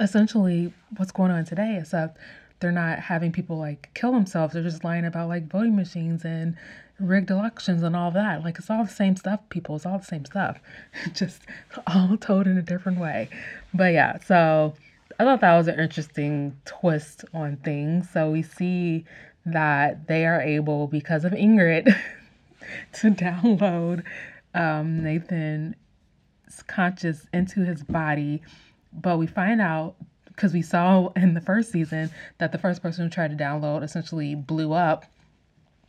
essentially 0.00 0.72
what's 0.96 1.12
going 1.12 1.30
on 1.30 1.44
today. 1.44 1.78
Except 1.80 2.18
they're 2.58 2.72
not 2.72 2.98
having 2.98 3.30
people 3.30 3.56
like 3.56 3.90
kill 3.94 4.10
themselves. 4.10 4.54
They're 4.54 4.62
just 4.64 4.82
lying 4.82 5.04
about 5.04 5.28
like 5.28 5.46
voting 5.46 5.76
machines 5.76 6.24
and 6.24 6.56
rigged 6.98 7.30
elections 7.30 7.84
and 7.84 7.94
all 7.94 8.10
that. 8.10 8.42
Like 8.42 8.58
it's 8.58 8.70
all 8.70 8.82
the 8.82 8.90
same 8.90 9.14
stuff, 9.14 9.38
people. 9.48 9.76
It's 9.76 9.86
all 9.86 9.98
the 9.98 10.04
same 10.04 10.24
stuff, 10.24 10.58
just 11.12 11.42
all 11.86 12.16
told 12.16 12.48
in 12.48 12.58
a 12.58 12.62
different 12.62 12.98
way. 12.98 13.28
But 13.72 13.92
yeah, 13.92 14.18
so 14.18 14.74
I 15.20 15.24
thought 15.24 15.42
that 15.42 15.56
was 15.56 15.68
an 15.68 15.78
interesting 15.78 16.56
twist 16.64 17.24
on 17.32 17.58
things. 17.58 18.10
So 18.10 18.32
we 18.32 18.42
see 18.42 19.04
that 19.44 20.08
they 20.08 20.26
are 20.26 20.40
able, 20.40 20.88
because 20.88 21.24
of 21.24 21.30
Ingrid, 21.32 21.96
to 22.94 23.10
download 23.12 24.02
um, 24.56 25.02
Nathan's 25.02 25.74
conscious 26.66 27.26
into 27.32 27.64
his 27.64 27.82
body. 27.84 28.42
But 28.92 29.18
we 29.18 29.26
find 29.26 29.60
out 29.60 29.96
because 30.36 30.52
we 30.52 30.62
saw 30.62 31.08
in 31.16 31.34
the 31.34 31.40
first 31.40 31.72
season 31.72 32.10
that 32.38 32.52
the 32.52 32.58
first 32.58 32.82
person 32.82 33.04
who 33.04 33.10
tried 33.10 33.36
to 33.36 33.42
download 33.42 33.82
essentially 33.82 34.34
blew 34.34 34.72
up. 34.72 35.06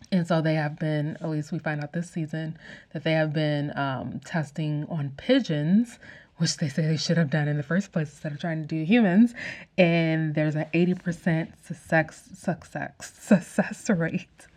And 0.10 0.25
so 0.25 0.41
they 0.41 0.56
have 0.56 0.80
been, 0.80 1.17
at 1.19 1.30
least 1.30 1.51
we 1.51 1.60
find 1.60 1.84
out 1.84 1.91
this 1.91 2.10
season, 2.10 2.58
that 2.93 3.03
they 3.03 3.12
have 3.12 3.34
been 3.34 3.77
um, 3.77 4.21
testing 4.23 4.86
on 4.89 5.12
pigeons, 5.17 5.99
which 6.38 6.58
they 6.58 6.69
say 6.69 6.84
they 6.84 6.95
should 6.95 7.17
have 7.17 7.30
done 7.30 7.49
in 7.49 7.58
the 7.58 7.63
first 7.63 7.91
place 7.91 8.10
instead 8.12 8.32
of 8.32 8.39
trying 8.39 8.62
to 8.62 8.67
do 8.67 8.86
humans. 8.86 9.34
And 9.77 10.34
there's 10.34 10.56
an 10.56 10.67
80% 10.73 11.62
success, 11.62 12.30
success, 12.34 12.93
success 13.19 13.89
rate 13.89 14.47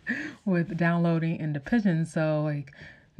with 0.45 0.77
downloading 0.77 1.37
into 1.37 1.59
pigeons. 1.59 2.13
So, 2.13 2.43
like, 2.43 2.71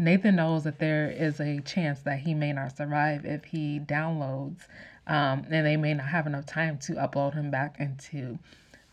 Nathan 0.02 0.36
knows 0.36 0.64
that 0.64 0.80
there 0.80 1.12
is 1.12 1.40
a 1.40 1.60
chance 1.60 2.02
that 2.02 2.20
he 2.20 2.34
may 2.34 2.54
not 2.54 2.76
survive 2.76 3.24
if 3.24 3.44
he 3.44 3.80
downloads 3.80 4.62
um, 5.06 5.46
and 5.52 5.64
they 5.64 5.78
may 5.78 5.94
not 5.94 6.08
have 6.08 6.26
enough 6.26 6.48
time 6.48 6.80
to 6.80 6.94
upload 6.94 7.36
him 7.36 7.52
back 7.52 7.76
into 7.80 8.40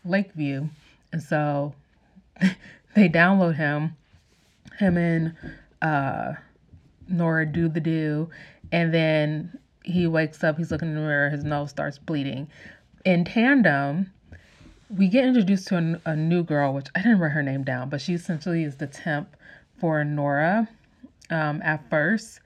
Lakeview. 0.05 0.67
And 1.11 1.23
so 1.23 1.73
they 2.95 3.09
download 3.09 3.55
him, 3.55 3.95
him 4.77 4.97
and 4.97 5.35
uh, 5.81 6.33
Nora 7.07 7.45
do 7.45 7.69
the 7.69 7.79
do, 7.79 8.29
and 8.71 8.93
then 8.93 9.57
he 9.83 10.05
wakes 10.05 10.43
up, 10.43 10.57
he's 10.57 10.69
looking 10.69 10.89
in 10.89 10.95
the 10.95 11.01
mirror, 11.01 11.31
his 11.31 11.43
nose 11.43 11.71
starts 11.71 11.97
bleeding. 11.97 12.47
In 13.03 13.25
tandem, 13.25 14.11
we 14.95 15.07
get 15.07 15.25
introduced 15.25 15.67
to 15.69 15.99
a, 16.05 16.11
a 16.11 16.15
new 16.15 16.43
girl, 16.43 16.71
which 16.71 16.87
I 16.93 17.01
didn't 17.01 17.17
write 17.17 17.31
her 17.31 17.41
name 17.41 17.63
down, 17.63 17.89
but 17.89 17.99
she 17.99 18.13
essentially 18.13 18.63
is 18.63 18.75
the 18.75 18.85
temp 18.85 19.35
for 19.79 20.03
Nora 20.03 20.69
um, 21.29 21.61
at 21.63 21.89
first. 21.89 22.39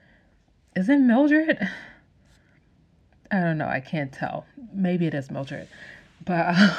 Is 0.76 0.88
it 0.88 0.98
Mildred? 0.98 1.58
I 3.30 3.40
don't 3.40 3.58
know. 3.58 3.68
I 3.68 3.80
can't 3.80 4.12
tell. 4.12 4.46
Maybe 4.72 5.06
it 5.06 5.14
is 5.14 5.30
Mildred, 5.30 5.68
but 6.24 6.56
um, 6.56 6.70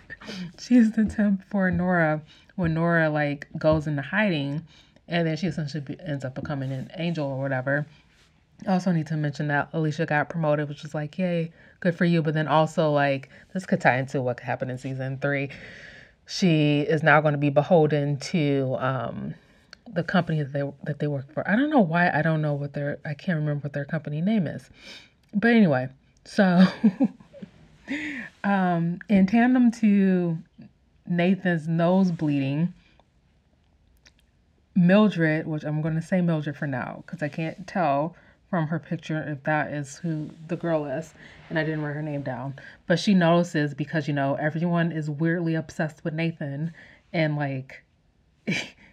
she's 0.58 0.92
the 0.92 1.04
temp 1.04 1.44
for 1.44 1.70
Nora 1.70 2.22
when 2.56 2.74
Nora 2.74 3.08
like 3.08 3.46
goes 3.56 3.86
into 3.86 4.02
hiding, 4.02 4.64
and 5.06 5.26
then 5.26 5.36
she 5.36 5.46
essentially 5.46 5.80
be, 5.80 5.96
ends 6.04 6.24
up 6.24 6.34
becoming 6.34 6.72
an 6.72 6.90
angel 6.96 7.26
or 7.26 7.40
whatever. 7.40 7.86
I 8.66 8.72
also 8.72 8.90
need 8.90 9.06
to 9.08 9.16
mention 9.16 9.48
that 9.48 9.68
Alicia 9.72 10.06
got 10.06 10.28
promoted, 10.28 10.68
which 10.68 10.84
is 10.84 10.94
like, 10.94 11.16
yay, 11.16 11.52
good 11.80 11.94
for 11.94 12.04
you. 12.04 12.22
But 12.22 12.34
then 12.34 12.48
also 12.48 12.90
like 12.90 13.28
this 13.54 13.66
could 13.66 13.80
tie 13.80 13.98
into 13.98 14.20
what 14.20 14.38
could 14.38 14.46
happen 14.46 14.70
in 14.70 14.78
season 14.78 15.18
three. 15.18 15.50
She 16.26 16.80
is 16.80 17.02
now 17.02 17.20
going 17.20 17.32
to 17.32 17.38
be 17.38 17.50
beholden 17.50 18.18
to 18.18 18.76
um, 18.80 19.34
the 19.92 20.02
company 20.02 20.42
that 20.42 20.52
they 20.52 20.62
that 20.84 20.98
they 20.98 21.06
work 21.06 21.32
for. 21.32 21.48
I 21.48 21.56
don't 21.56 21.70
know 21.70 21.80
why. 21.80 22.10
I 22.10 22.22
don't 22.22 22.42
know 22.42 22.54
what 22.54 22.72
their 22.74 22.98
I 23.04 23.14
can't 23.14 23.38
remember 23.38 23.64
what 23.64 23.72
their 23.72 23.84
company 23.84 24.20
name 24.20 24.46
is. 24.46 24.68
But 25.34 25.52
anyway, 25.52 25.88
so 26.24 26.66
um, 28.44 28.98
in 29.08 29.26
tandem 29.26 29.70
to 29.72 30.38
Nathan's 31.06 31.68
nose 31.68 32.10
bleeding, 32.10 32.72
Mildred, 34.74 35.46
which 35.46 35.64
I'm 35.64 35.82
going 35.82 35.94
to 35.94 36.02
say 36.02 36.20
Mildred 36.20 36.56
for 36.56 36.66
now 36.66 37.02
because 37.04 37.22
I 37.22 37.28
can't 37.28 37.66
tell 37.66 38.14
from 38.48 38.68
her 38.68 38.78
picture 38.78 39.22
if 39.26 39.42
that 39.44 39.72
is 39.72 39.98
who 39.98 40.30
the 40.48 40.56
girl 40.56 40.86
is, 40.86 41.12
and 41.50 41.58
I 41.58 41.64
didn't 41.64 41.82
write 41.82 41.94
her 41.94 42.02
name 42.02 42.22
down. 42.22 42.54
But 42.86 42.98
she 42.98 43.14
notices 43.14 43.74
because 43.74 44.08
you 44.08 44.14
know 44.14 44.34
everyone 44.36 44.92
is 44.92 45.10
weirdly 45.10 45.54
obsessed 45.54 46.04
with 46.04 46.14
Nathan 46.14 46.72
and 47.12 47.36
like 47.36 47.84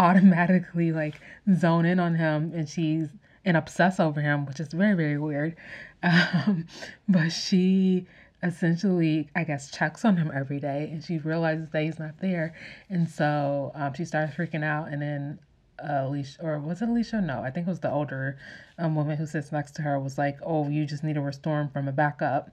automatically 0.00 0.90
like 0.90 1.20
zone 1.54 1.84
in 1.84 2.00
on 2.00 2.14
him, 2.16 2.52
and 2.54 2.68
she's 2.68 3.08
and 3.44 3.56
obsess 3.56 4.00
over 4.00 4.20
him, 4.20 4.46
which 4.46 4.60
is 4.60 4.72
very, 4.72 4.94
very 4.94 5.18
weird. 5.18 5.56
Um, 6.02 6.66
but 7.06 7.28
she 7.28 8.06
essentially, 8.42 9.28
I 9.36 9.44
guess, 9.44 9.70
checks 9.70 10.02
on 10.02 10.16
him 10.16 10.30
every 10.34 10.58
day 10.58 10.88
and 10.90 11.04
she 11.04 11.18
realizes 11.18 11.68
that 11.72 11.82
he's 11.82 11.98
not 11.98 12.18
there. 12.20 12.54
And 12.88 13.06
so 13.06 13.70
um, 13.74 13.92
she 13.92 14.06
starts 14.06 14.34
freaking 14.34 14.64
out. 14.64 14.88
And 14.88 15.02
then 15.02 15.38
uh, 15.78 16.06
Alicia, 16.06 16.42
or 16.42 16.58
was 16.58 16.80
it 16.80 16.88
Alicia? 16.88 17.20
No, 17.20 17.42
I 17.42 17.50
think 17.50 17.66
it 17.66 17.70
was 17.70 17.80
the 17.80 17.90
older 17.90 18.38
um, 18.78 18.94
woman 18.94 19.18
who 19.18 19.26
sits 19.26 19.52
next 19.52 19.72
to 19.72 19.82
her 19.82 20.00
was 20.00 20.16
like, 20.16 20.38
oh, 20.42 20.70
you 20.70 20.86
just 20.86 21.04
need 21.04 21.16
to 21.16 21.20
restore 21.20 21.60
him 21.60 21.68
from 21.68 21.86
a 21.86 21.92
backup. 21.92 22.50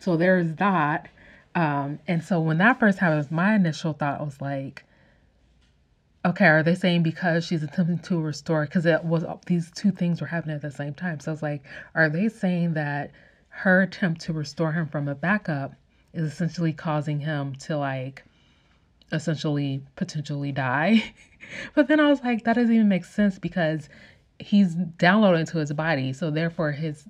So 0.00 0.16
there's 0.16 0.54
that. 0.54 1.10
Um, 1.54 1.98
and 2.08 2.24
so 2.24 2.40
when 2.40 2.56
that 2.56 2.80
first 2.80 2.98
happened, 2.98 3.30
my 3.30 3.56
initial 3.56 3.92
thought 3.92 4.24
was 4.24 4.40
like, 4.40 4.84
okay, 6.28 6.46
are 6.46 6.62
they 6.62 6.74
saying 6.74 7.02
because 7.02 7.44
she's 7.44 7.62
attempting 7.62 7.98
to 8.00 8.20
restore? 8.20 8.64
Because 8.64 8.86
it 8.86 9.04
was 9.04 9.24
these 9.46 9.70
two 9.74 9.90
things 9.90 10.20
were 10.20 10.26
happening 10.26 10.56
at 10.56 10.62
the 10.62 10.70
same 10.70 10.94
time. 10.94 11.20
So 11.20 11.30
I 11.30 11.34
was 11.34 11.42
like, 11.42 11.62
are 11.94 12.08
they 12.08 12.28
saying 12.28 12.74
that 12.74 13.12
her 13.48 13.82
attempt 13.82 14.20
to 14.22 14.32
restore 14.32 14.72
him 14.72 14.86
from 14.86 15.08
a 15.08 15.14
backup 15.14 15.72
is 16.12 16.30
essentially 16.30 16.72
causing 16.72 17.20
him 17.20 17.54
to 17.56 17.76
like 17.78 18.24
essentially 19.10 19.82
potentially 19.96 20.52
die? 20.52 21.14
but 21.74 21.88
then 21.88 21.98
I 22.00 22.10
was 22.10 22.20
like, 22.22 22.44
that 22.44 22.54
doesn't 22.54 22.74
even 22.74 22.88
make 22.88 23.04
sense 23.04 23.38
because 23.38 23.88
he's 24.38 24.74
downloading 24.74 25.46
to 25.46 25.58
his 25.58 25.72
body. 25.72 26.12
So 26.12 26.30
therefore 26.30 26.72
his 26.72 27.06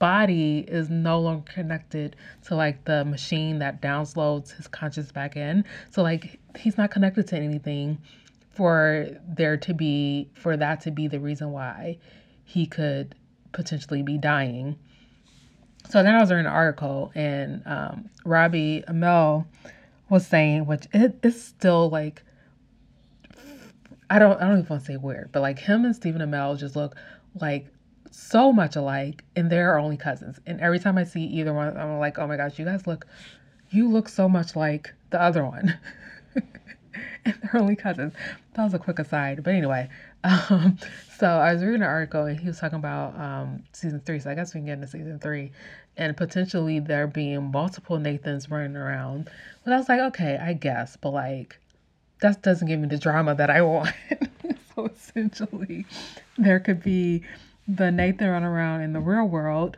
body 0.00 0.64
is 0.68 0.90
no 0.90 1.20
longer 1.20 1.50
connected 1.50 2.16
to 2.46 2.54
like 2.54 2.84
the 2.84 3.04
machine 3.04 3.60
that 3.60 3.80
downloads 3.80 4.54
his 4.56 4.66
conscious 4.66 5.12
back 5.12 5.36
in. 5.36 5.64
So 5.90 6.02
like 6.02 6.40
he's 6.58 6.76
not 6.76 6.90
connected 6.90 7.28
to 7.28 7.36
anything 7.36 7.98
for 8.54 9.08
there 9.26 9.56
to 9.56 9.74
be 9.74 10.30
for 10.34 10.56
that 10.56 10.80
to 10.82 10.90
be 10.90 11.08
the 11.08 11.20
reason 11.20 11.50
why 11.50 11.98
he 12.44 12.66
could 12.66 13.14
potentially 13.52 14.02
be 14.02 14.18
dying. 14.18 14.76
So 15.90 16.02
then 16.02 16.14
I 16.14 16.20
was 16.20 16.30
reading 16.30 16.46
an 16.46 16.52
article 16.52 17.12
and 17.14 17.62
um, 17.66 18.10
Robbie 18.24 18.84
Amell 18.88 19.46
was 20.08 20.26
saying, 20.26 20.66
which 20.66 20.86
it 20.92 21.18
is 21.22 21.42
still 21.42 21.90
like 21.90 22.22
I 24.08 24.18
don't 24.18 24.40
I 24.40 24.46
don't 24.46 24.58
even 24.58 24.68
want 24.68 24.82
to 24.82 24.92
say 24.92 24.96
weird, 24.96 25.30
but 25.32 25.40
like 25.40 25.58
him 25.58 25.84
and 25.84 25.94
Stephen 25.94 26.20
Amell 26.20 26.58
just 26.58 26.76
look 26.76 26.96
like 27.40 27.66
so 28.10 28.52
much 28.52 28.76
alike 28.76 29.24
and 29.34 29.50
they're 29.50 29.78
only 29.78 29.96
cousins. 29.96 30.38
And 30.46 30.60
every 30.60 30.78
time 30.78 30.96
I 30.96 31.04
see 31.04 31.24
either 31.24 31.52
one, 31.52 31.76
I'm 31.76 31.98
like, 31.98 32.18
oh 32.18 32.26
my 32.26 32.36
gosh, 32.36 32.58
you 32.58 32.64
guys 32.64 32.86
look 32.86 33.06
you 33.70 33.88
look 33.88 34.08
so 34.08 34.28
much 34.28 34.54
like 34.54 34.92
the 35.10 35.20
other 35.20 35.44
one. 35.44 35.76
and 37.26 37.34
they're 37.42 37.60
only 37.60 37.76
cousins. 37.76 38.14
That 38.54 38.64
was 38.64 38.74
a 38.74 38.78
quick 38.78 38.98
aside. 38.98 39.42
But 39.42 39.54
anyway, 39.54 39.88
um, 40.24 40.78
so 41.18 41.26
I 41.26 41.52
was 41.52 41.62
reading 41.62 41.82
an 41.82 41.88
article 41.88 42.24
and 42.24 42.38
he 42.38 42.46
was 42.46 42.58
talking 42.58 42.78
about 42.78 43.18
um, 43.18 43.62
season 43.72 44.00
three. 44.00 44.18
So 44.20 44.30
I 44.30 44.34
guess 44.34 44.54
we 44.54 44.60
can 44.60 44.66
get 44.66 44.74
into 44.74 44.88
season 44.88 45.18
three. 45.18 45.52
And 45.96 46.16
potentially 46.16 46.80
there 46.80 47.06
being 47.06 47.50
multiple 47.52 47.98
Nathans 47.98 48.50
running 48.50 48.76
around. 48.76 49.30
But 49.64 49.72
I 49.72 49.76
was 49.76 49.88
like, 49.88 50.00
okay, 50.00 50.38
I 50.40 50.52
guess. 50.52 50.96
But 50.96 51.10
like, 51.10 51.58
that 52.20 52.42
doesn't 52.42 52.66
give 52.66 52.80
me 52.80 52.88
the 52.88 52.98
drama 52.98 53.34
that 53.34 53.50
I 53.50 53.62
want. 53.62 53.94
so 54.74 54.86
essentially, 54.86 55.86
there 56.36 56.60
could 56.60 56.82
be 56.82 57.22
the 57.68 57.90
Nathan 57.90 58.28
running 58.28 58.48
around 58.48 58.82
in 58.82 58.92
the 58.92 59.00
real 59.00 59.26
world. 59.26 59.76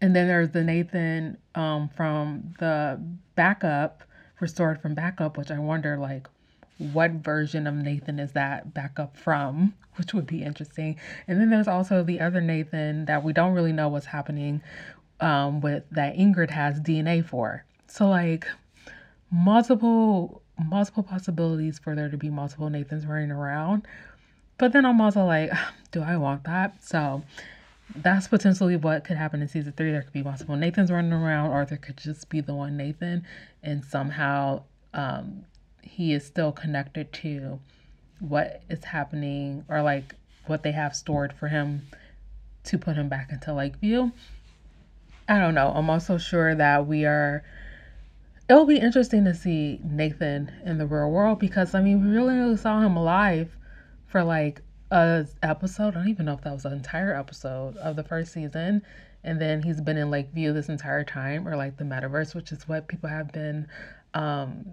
And 0.00 0.14
then 0.14 0.28
there's 0.28 0.50
the 0.50 0.62
Nathan 0.62 1.38
um, 1.54 1.88
from 1.96 2.54
the 2.58 3.00
backup 3.36 4.04
restored 4.44 4.82
from 4.82 4.94
backup, 4.94 5.38
which 5.38 5.50
I 5.50 5.58
wonder 5.58 5.96
like 5.96 6.28
what 6.76 7.12
version 7.12 7.66
of 7.66 7.74
Nathan 7.74 8.18
is 8.18 8.32
that 8.32 8.74
backup 8.74 9.16
from, 9.16 9.72
which 9.96 10.12
would 10.12 10.26
be 10.26 10.42
interesting. 10.42 10.96
And 11.26 11.40
then 11.40 11.48
there's 11.48 11.68
also 11.68 12.02
the 12.02 12.20
other 12.20 12.42
Nathan 12.42 13.06
that 13.06 13.24
we 13.24 13.32
don't 13.32 13.54
really 13.54 13.72
know 13.72 13.88
what's 13.88 14.06
happening 14.06 14.60
um, 15.20 15.62
with 15.62 15.84
that 15.90 16.14
Ingrid 16.16 16.50
has 16.50 16.78
DNA 16.78 17.26
for. 17.26 17.64
So 17.86 18.06
like 18.06 18.46
multiple 19.30 20.42
multiple 20.62 21.02
possibilities 21.02 21.78
for 21.78 21.94
there 21.96 22.10
to 22.10 22.18
be 22.18 22.28
multiple 22.28 22.68
Nathans 22.68 23.06
running 23.06 23.30
around. 23.30 23.86
But 24.58 24.72
then 24.72 24.84
I'm 24.84 25.00
also 25.00 25.24
like, 25.24 25.50
do 25.90 26.02
I 26.02 26.18
want 26.18 26.44
that? 26.44 26.84
So 26.84 27.22
that's 27.96 28.28
potentially 28.28 28.76
what 28.76 29.04
could 29.04 29.16
happen 29.16 29.42
in 29.42 29.48
season 29.48 29.72
three. 29.72 29.90
There 29.90 30.02
could 30.02 30.12
be 30.12 30.22
multiple 30.22 30.56
Nathans 30.56 30.90
running 30.90 31.12
around, 31.12 31.50
or 31.50 31.64
there 31.64 31.78
could 31.78 31.96
just 31.96 32.28
be 32.28 32.40
the 32.40 32.54
one 32.54 32.76
Nathan, 32.76 33.26
and 33.62 33.84
somehow 33.84 34.62
um, 34.92 35.44
he 35.82 36.12
is 36.12 36.24
still 36.24 36.52
connected 36.52 37.12
to 37.14 37.60
what 38.20 38.62
is 38.70 38.84
happening, 38.84 39.64
or 39.68 39.82
like 39.82 40.14
what 40.46 40.62
they 40.62 40.72
have 40.72 40.94
stored 40.94 41.32
for 41.32 41.48
him 41.48 41.86
to 42.64 42.78
put 42.78 42.96
him 42.96 43.08
back 43.08 43.30
into 43.30 43.52
Lakeview. 43.52 44.10
I 45.28 45.38
don't 45.38 45.54
know. 45.54 45.72
I'm 45.74 45.88
also 45.88 46.18
sure 46.18 46.54
that 46.54 46.86
we 46.86 47.04
are. 47.04 47.44
It'll 48.48 48.66
be 48.66 48.78
interesting 48.78 49.24
to 49.24 49.34
see 49.34 49.80
Nathan 49.82 50.52
in 50.64 50.76
the 50.78 50.86
real 50.86 51.10
world 51.10 51.38
because 51.38 51.74
I 51.74 51.80
mean, 51.80 52.04
we 52.04 52.14
really, 52.14 52.34
really 52.34 52.56
saw 52.56 52.80
him 52.80 52.96
alive 52.96 53.56
for 54.06 54.22
like 54.22 54.62
a 54.94 55.26
episode. 55.42 55.88
I 55.88 55.98
don't 55.98 56.08
even 56.08 56.26
know 56.26 56.34
if 56.34 56.42
that 56.42 56.52
was 56.52 56.64
an 56.64 56.72
entire 56.72 57.14
episode 57.14 57.76
of 57.78 57.96
the 57.96 58.04
first 58.04 58.32
season. 58.32 58.82
And 59.24 59.40
then 59.40 59.62
he's 59.62 59.80
been 59.80 59.96
in 59.96 60.10
Lakeview 60.10 60.52
this 60.52 60.68
entire 60.68 61.02
time, 61.02 61.48
or 61.48 61.56
like 61.56 61.76
the 61.76 61.84
metaverse, 61.84 62.34
which 62.34 62.52
is 62.52 62.68
what 62.68 62.88
people 62.88 63.08
have 63.08 63.32
been 63.32 63.66
um 64.14 64.64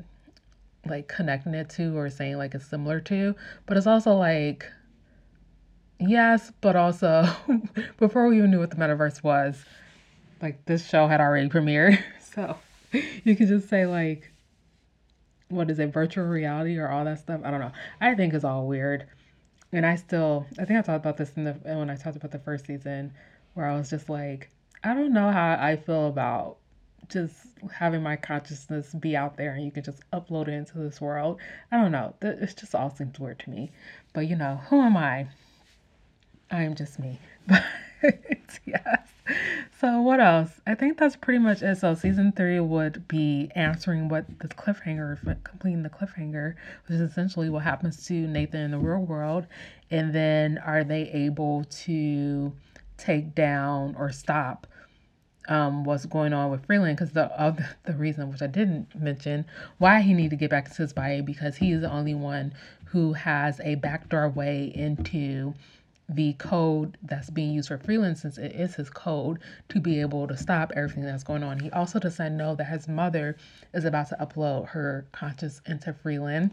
like 0.86 1.08
connecting 1.08 1.54
it 1.54 1.70
to 1.70 1.98
or 1.98 2.10
saying 2.10 2.38
like 2.38 2.54
it's 2.54 2.66
similar 2.66 3.00
to, 3.00 3.36
but 3.66 3.78
it's 3.78 3.88
also 3.88 4.14
like 4.14 4.66
yes, 6.00 6.52
but 6.62 6.76
also 6.76 7.28
before 7.98 8.28
we 8.28 8.38
even 8.38 8.52
knew 8.52 8.60
what 8.60 8.70
the 8.70 8.76
metaverse 8.76 9.24
was, 9.24 9.64
like 10.42 10.66
this 10.66 10.88
show 10.88 11.08
had 11.08 11.20
already 11.20 11.50
premiered. 11.50 12.02
So 12.34 12.56
you 13.26 13.36
could 13.36 13.50
just 13.50 13.68
say 13.68 13.86
like 13.86 14.32
what 15.50 15.70
is 15.70 15.80
it, 15.80 15.92
virtual 15.92 16.26
reality 16.26 16.78
or 16.78 16.88
all 16.88 17.04
that 17.04 17.20
stuff. 17.20 17.42
I 17.44 17.52
don't 17.52 17.60
know. 17.60 17.74
I 18.00 18.16
think 18.16 18.34
it's 18.34 18.46
all 18.46 18.68
weird. 18.68 19.06
And 19.74 19.86
I 19.86 19.96
still 19.96 20.46
I 20.60 20.66
think 20.66 20.80
I 20.80 20.82
talked 20.82 21.04
about 21.04 21.18
this 21.18 21.32
in 21.36 21.46
the 21.46 21.54
when 21.54 21.90
I 21.90 21.96
talked 21.96 22.18
about 22.18 22.32
the 22.32 22.40
first 22.40 22.66
season 22.66 23.14
where 23.54 23.66
I 23.66 23.76
was 23.78 23.90
just 23.90 24.10
like, 24.10 24.50
I 24.84 24.94
don't 24.94 25.14
know 25.14 25.32
how 25.32 25.58
I 25.60 25.76
feel 25.76 26.08
about 26.08 26.58
just 27.10 27.36
having 27.74 28.02
my 28.02 28.16
consciousness 28.16 28.94
be 28.94 29.16
out 29.16 29.36
there 29.38 29.54
and 29.54 29.66
you 29.66 29.72
can 29.72 29.84
just 29.84 30.10
upload 30.12 30.48
it 30.48 30.54
into 30.54 30.78
this 30.78 31.02
world. 31.02 31.40
I 31.72 31.78
don't 31.78 31.92
know. 31.92 32.16
It 32.22 32.56
just 32.58 32.74
all 32.76 32.90
seems 32.90 33.20
weird 33.20 33.40
to 33.40 33.50
me. 33.50 33.72
But 34.14 34.28
you 34.28 34.36
know, 34.36 34.62
who 34.70 34.82
am 34.82 34.98
I? 34.98 35.28
I 36.50 36.64
am 36.64 36.76
just 36.76 37.00
me. 37.00 37.20
But 38.02 38.60
yes. 38.66 39.11
So 39.80 40.00
what 40.00 40.20
else? 40.20 40.62
I 40.68 40.76
think 40.76 41.00
that's 41.00 41.16
pretty 41.16 41.40
much 41.40 41.64
it. 41.64 41.76
So 41.78 41.96
season 41.96 42.34
three 42.34 42.60
would 42.60 43.08
be 43.08 43.50
answering 43.56 44.10
what 44.10 44.28
the 44.40 44.48
cliffhanger, 44.48 45.18
completing 45.44 45.82
the 45.82 45.90
cliffhanger, 45.90 46.54
which 46.86 46.96
is 46.96 47.02
essentially 47.02 47.50
what 47.50 47.64
happens 47.64 48.06
to 48.06 48.14
Nathan 48.14 48.62
in 48.62 48.72
the 48.72 48.78
real 48.78 49.00
world, 49.00 49.48
and 49.90 50.14
then 50.14 50.60
are 50.60 50.84
they 50.84 51.10
able 51.10 51.64
to 51.64 52.54
take 52.98 53.34
down 53.34 53.96
or 53.98 54.12
stop 54.12 54.68
um, 55.48 55.84
what's 55.84 56.06
going 56.06 56.34
on 56.34 56.52
with 56.52 56.66
Freeyond 56.66 56.96
because 56.96 57.12
the 57.12 57.26
other 57.40 57.68
the 57.86 57.94
reason 57.94 58.32
which 58.32 58.42
I 58.42 58.48
didn't 58.48 58.94
mention 58.96 59.46
why 59.80 60.02
he 60.02 60.14
needed 60.14 60.32
to 60.32 60.36
get 60.36 60.50
back 60.50 60.72
to 60.72 60.82
his 60.82 60.94
body 60.94 61.22
because 61.22 61.58
he 61.58 61.72
is 61.72 61.82
the 61.82 61.92
only 61.92 62.14
one 62.14 62.54
who 62.86 63.14
has 63.14 63.60
a 63.62 63.76
backdoor 63.76 64.30
way 64.30 64.72
into 64.76 65.54
the 66.16 66.34
code 66.34 66.98
that's 67.04 67.30
being 67.30 67.54
used 67.54 67.70
for 67.70 67.78
Freeyond 67.78 68.18
since 68.18 68.38
it 68.38 68.52
is 68.54 68.76
his 68.76 68.90
code 68.90 69.40
to 69.70 69.80
be 69.80 70.02
able 70.02 70.28
to 70.28 70.36
stop 70.36 70.72
everything 70.76 71.04
that's 71.04 71.24
going 71.24 71.44
on. 71.44 71.60
He 71.60 71.72
also 71.72 72.00
doesn't 72.00 72.36
know 72.36 72.54
that 72.56 72.66
his 72.66 72.88
mother 72.88 73.38
is 73.74 73.86
about 73.86 74.10
to 74.10 74.18
upload 74.20 74.68
her 74.70 75.06
conscious 75.14 75.62
into 75.66 75.94
Freeyond, 75.94 76.52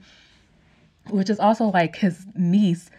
which 1.11 1.29
is 1.29 1.41
also 1.41 1.65
like 1.67 1.97
his 1.97 2.25
niece. 2.37 2.91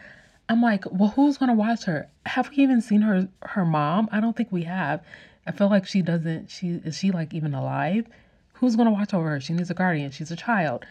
I'm 0.50 0.62
like, 0.62 0.84
well, 0.92 1.10
who's 1.10 1.38
gonna 1.38 1.54
watch 1.54 1.86
her? 1.86 2.10
Have 2.26 2.50
we 2.50 2.58
even 2.58 2.82
seen 2.82 3.02
her 3.02 3.30
her 3.44 3.66
mom? 3.66 4.10
I 4.12 4.20
don't 4.20 4.36
think 4.36 4.52
we 4.52 4.64
have. 4.64 5.02
I 5.48 5.52
feel 5.52 5.70
like 5.70 5.88
she 5.88 6.02
doesn't. 6.02 6.50
She 6.50 6.82
is 6.84 6.98
she 6.98 7.12
like 7.12 7.34
even 7.34 7.54
alive? 7.54 8.06
Who's 8.54 8.76
gonna 8.76 8.92
watch 8.92 9.14
over 9.14 9.30
her? 9.30 9.40
She 9.40 9.54
needs 9.54 9.70
a 9.70 9.76
guardian. 9.76 10.12
She's 10.12 10.32
a 10.32 10.36
child. 10.36 10.86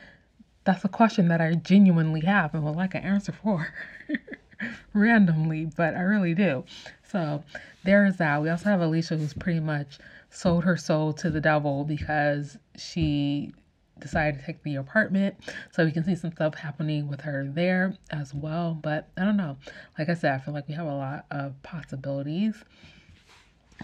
That's 0.64 0.84
a 0.84 0.88
question 0.88 1.28
that 1.28 1.40
I 1.40 1.54
genuinely 1.54 2.20
have 2.22 2.54
and 2.54 2.64
would 2.64 2.76
like 2.76 2.94
an 2.94 3.02
answer 3.02 3.32
for. 3.32 3.72
randomly, 4.98 5.66
but 5.76 5.94
I 5.94 6.00
really 6.00 6.34
do. 6.34 6.64
So 7.10 7.42
there 7.84 8.04
is 8.04 8.16
that. 8.18 8.42
We 8.42 8.50
also 8.50 8.66
have 8.66 8.80
Alicia 8.80 9.16
who's 9.16 9.34
pretty 9.34 9.60
much 9.60 9.98
sold 10.30 10.64
her 10.64 10.76
soul 10.76 11.12
to 11.14 11.30
the 11.30 11.40
devil 11.40 11.84
because 11.84 12.58
she 12.76 13.52
decided 13.98 14.40
to 14.40 14.46
take 14.46 14.62
the 14.62 14.76
apartment. 14.76 15.36
So 15.72 15.84
we 15.84 15.92
can 15.92 16.04
see 16.04 16.14
some 16.14 16.32
stuff 16.32 16.54
happening 16.54 17.08
with 17.08 17.22
her 17.22 17.48
there 17.48 17.96
as 18.10 18.34
well. 18.34 18.78
But 18.80 19.08
I 19.16 19.24
don't 19.24 19.36
know. 19.36 19.56
Like 19.98 20.08
I 20.08 20.14
said, 20.14 20.34
I 20.34 20.38
feel 20.38 20.54
like 20.54 20.68
we 20.68 20.74
have 20.74 20.86
a 20.86 20.94
lot 20.94 21.26
of 21.30 21.60
possibilities. 21.62 22.56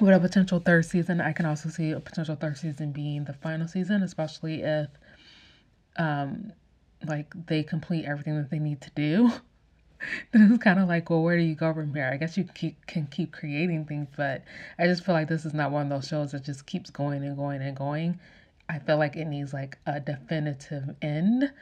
With 0.00 0.14
a 0.14 0.20
potential 0.20 0.59
third 0.59 0.85
season, 0.85 1.20
I 1.20 1.33
can 1.33 1.46
also 1.46 1.68
see 1.68 1.92
a 1.92 2.00
potential 2.00 2.35
third 2.35 2.59
season 2.59 2.90
being 2.92 3.24
the 3.24 3.33
final 3.33 3.68
season, 3.68 4.03
especially 4.03 4.62
if 4.62 4.88
um 5.96 6.53
like 7.07 7.33
they 7.46 7.62
complete 7.62 8.05
everything 8.05 8.37
that 8.37 8.50
they 8.50 8.59
need 8.59 8.81
to 8.81 8.90
do. 8.94 9.31
then 10.33 10.53
it's 10.53 10.62
kind 10.62 10.79
of 10.79 10.88
like, 10.88 11.11
well, 11.11 11.23
where 11.23 11.37
do 11.37 11.43
you 11.43 11.55
go 11.55 11.73
from 11.73 11.95
here? 11.95 12.11
I 12.12 12.17
guess 12.17 12.37
you 12.37 12.45
keep, 12.55 12.87
can 12.87 13.07
keep 13.07 13.33
creating 13.33 13.85
things, 13.87 14.09
but 14.17 14.43
I 14.79 14.87
just 14.87 15.05
feel 15.05 15.14
like 15.14 15.29
this 15.29 15.45
is 15.45 15.55
not 15.55 15.71
one 15.71 15.83
of 15.83 15.88
those 15.88 16.09
shows 16.09 16.33
that 16.33 16.45
just 16.45 16.67
keeps 16.67 16.90
going 16.90 17.25
and 17.25 17.37
going 17.37 17.62
and 17.62 17.77
going. 17.77 18.19
I 18.69 18.79
feel 18.79 18.97
like 18.97 19.17
it 19.17 19.27
needs 19.27 19.53
like 19.53 19.79
a 19.87 20.01
definitive 20.01 20.95
end. 21.03 21.53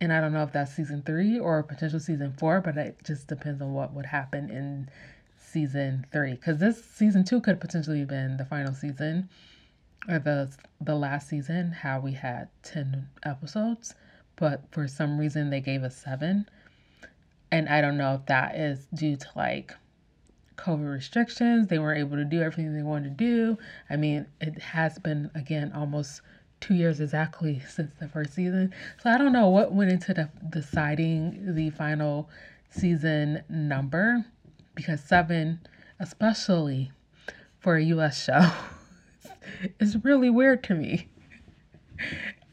And 0.00 0.12
I 0.12 0.20
don't 0.20 0.32
know 0.32 0.42
if 0.44 0.52
that's 0.52 0.74
season 0.74 1.02
three 1.02 1.38
or 1.38 1.62
potential 1.62 2.00
season 2.00 2.32
four, 2.38 2.60
but 2.60 2.76
it 2.76 2.98
just 3.04 3.26
depends 3.26 3.60
on 3.60 3.74
what 3.74 3.92
would 3.94 4.06
happen 4.06 4.50
in 4.50 4.88
season 5.36 6.06
three. 6.12 6.32
Because 6.32 6.58
this 6.58 6.84
season 6.84 7.24
two 7.24 7.40
could 7.40 7.60
potentially 7.60 8.00
have 8.00 8.08
been 8.08 8.36
the 8.36 8.44
final 8.44 8.74
season 8.74 9.28
or 10.08 10.18
the 10.18 10.50
the 10.80 10.94
last 10.94 11.28
season, 11.28 11.72
how 11.72 11.98
we 12.00 12.12
had 12.12 12.48
ten 12.62 13.08
episodes, 13.24 13.94
but 14.36 14.62
for 14.70 14.86
some 14.86 15.18
reason 15.18 15.50
they 15.50 15.60
gave 15.60 15.82
us 15.82 15.96
seven. 15.96 16.48
And 17.50 17.68
I 17.68 17.80
don't 17.80 17.96
know 17.96 18.14
if 18.14 18.26
that 18.26 18.56
is 18.56 18.86
due 18.94 19.16
to 19.16 19.26
like 19.34 19.72
COVID 20.56 20.92
restrictions. 20.92 21.68
They 21.68 21.78
weren't 21.78 22.00
able 22.00 22.16
to 22.16 22.24
do 22.24 22.42
everything 22.42 22.74
they 22.74 22.82
wanted 22.82 23.16
to 23.16 23.24
do. 23.24 23.58
I 23.88 23.96
mean, 23.96 24.26
it 24.40 24.60
has 24.60 24.98
been, 24.98 25.30
again, 25.34 25.72
almost 25.74 26.20
two 26.60 26.74
years 26.74 27.00
exactly 27.00 27.62
since 27.68 27.92
the 27.98 28.08
first 28.08 28.34
season. 28.34 28.74
So 29.02 29.10
I 29.10 29.18
don't 29.18 29.32
know 29.32 29.48
what 29.48 29.72
went 29.72 29.90
into 29.90 30.12
the, 30.12 30.28
deciding 30.50 31.54
the 31.54 31.70
final 31.70 32.28
season 32.70 33.42
number 33.48 34.26
because 34.74 35.00
seven, 35.00 35.60
especially 35.98 36.92
for 37.58 37.76
a 37.76 37.82
US 37.84 38.24
show, 38.24 38.50
is 39.80 40.04
really 40.04 40.30
weird 40.30 40.62
to 40.64 40.74
me. 40.74 41.08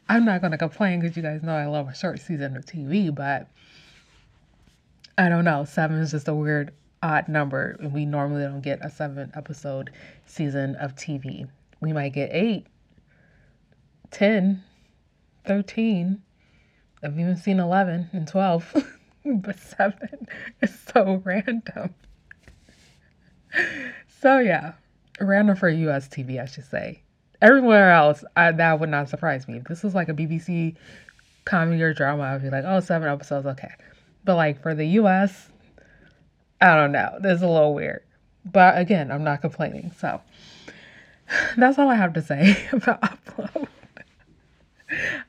I'm 0.08 0.24
not 0.24 0.40
going 0.40 0.52
to 0.52 0.58
complain 0.58 1.00
because 1.00 1.16
you 1.16 1.22
guys 1.22 1.42
know 1.42 1.54
I 1.54 1.66
love 1.66 1.88
a 1.88 1.94
short 1.94 2.20
season 2.20 2.56
of 2.56 2.64
TV, 2.64 3.12
but 3.12 3.48
I 5.18 5.28
don't 5.30 5.44
know. 5.44 5.64
Seven 5.64 5.98
is 5.98 6.10
just 6.10 6.28
a 6.28 6.34
weird, 6.34 6.72
odd 7.02 7.28
number. 7.28 7.76
We 7.80 8.04
normally 8.04 8.42
don't 8.42 8.60
get 8.60 8.84
a 8.84 8.90
seven 8.90 9.32
episode 9.34 9.90
season 10.26 10.76
of 10.76 10.94
TV. 10.94 11.48
We 11.80 11.92
might 11.92 12.12
get 12.12 12.30
eight, 12.32 12.66
10, 14.10 14.62
13. 15.46 16.22
I've 17.02 17.18
even 17.18 17.36
seen 17.36 17.60
11 17.60 18.10
and 18.12 18.28
12, 18.28 18.84
but 19.24 19.58
seven 19.58 20.28
is 20.60 20.78
so 20.92 21.22
random. 21.24 21.94
So, 24.20 24.38
yeah, 24.38 24.72
random 25.20 25.56
for 25.56 25.68
US 25.68 26.08
TV, 26.08 26.42
I 26.42 26.46
should 26.46 26.64
say. 26.64 27.02
Everywhere 27.40 27.92
else, 27.92 28.24
I, 28.36 28.52
that 28.52 28.80
would 28.80 28.88
not 28.88 29.08
surprise 29.08 29.46
me. 29.48 29.58
If 29.58 29.64
this 29.64 29.82
was 29.82 29.94
like 29.94 30.08
a 30.08 30.14
BBC 30.14 30.76
comedy 31.44 31.82
or 31.82 31.94
drama, 31.94 32.24
I'd 32.24 32.42
be 32.42 32.50
like, 32.50 32.64
oh, 32.66 32.80
seven 32.80 33.08
episodes, 33.08 33.46
okay. 33.46 33.72
But 34.26 34.36
like 34.36 34.60
for 34.60 34.74
the 34.74 34.86
US, 35.00 35.48
I 36.60 36.74
don't 36.76 36.92
know. 36.92 37.16
This 37.20 37.36
is 37.36 37.42
a 37.42 37.48
little 37.48 37.72
weird. 37.72 38.02
But 38.44 38.76
again, 38.78 39.10
I'm 39.10 39.24
not 39.24 39.40
complaining. 39.40 39.92
So 39.98 40.20
that's 41.56 41.78
all 41.78 41.88
I 41.88 41.94
have 41.94 42.12
to 42.14 42.22
say 42.22 42.68
about 42.72 43.00
Upload. 43.00 43.68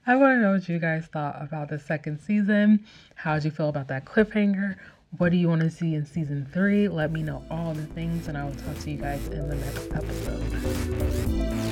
I 0.05 0.15
want 0.15 0.37
to 0.37 0.41
know 0.41 0.51
what 0.53 0.67
you 0.67 0.79
guys 0.79 1.05
thought 1.07 1.41
about 1.41 1.69
the 1.69 1.79
second 1.79 2.19
season. 2.19 2.85
How 3.15 3.35
did 3.35 3.45
you 3.45 3.51
feel 3.51 3.69
about 3.69 3.87
that 3.87 4.05
cliffhanger? 4.05 4.75
What 5.17 5.29
do 5.31 5.37
you 5.37 5.47
want 5.47 5.61
to 5.61 5.69
see 5.69 5.95
in 5.95 6.05
season 6.05 6.47
three? 6.53 6.87
Let 6.87 7.11
me 7.11 7.23
know 7.23 7.43
all 7.49 7.73
the 7.73 7.85
things, 7.85 8.27
and 8.27 8.37
I 8.37 8.43
will 8.43 8.55
talk 8.55 8.77
to 8.79 8.91
you 8.91 8.97
guys 8.97 9.25
in 9.27 9.49
the 9.49 9.55
next 9.55 9.91
episode 9.93 11.66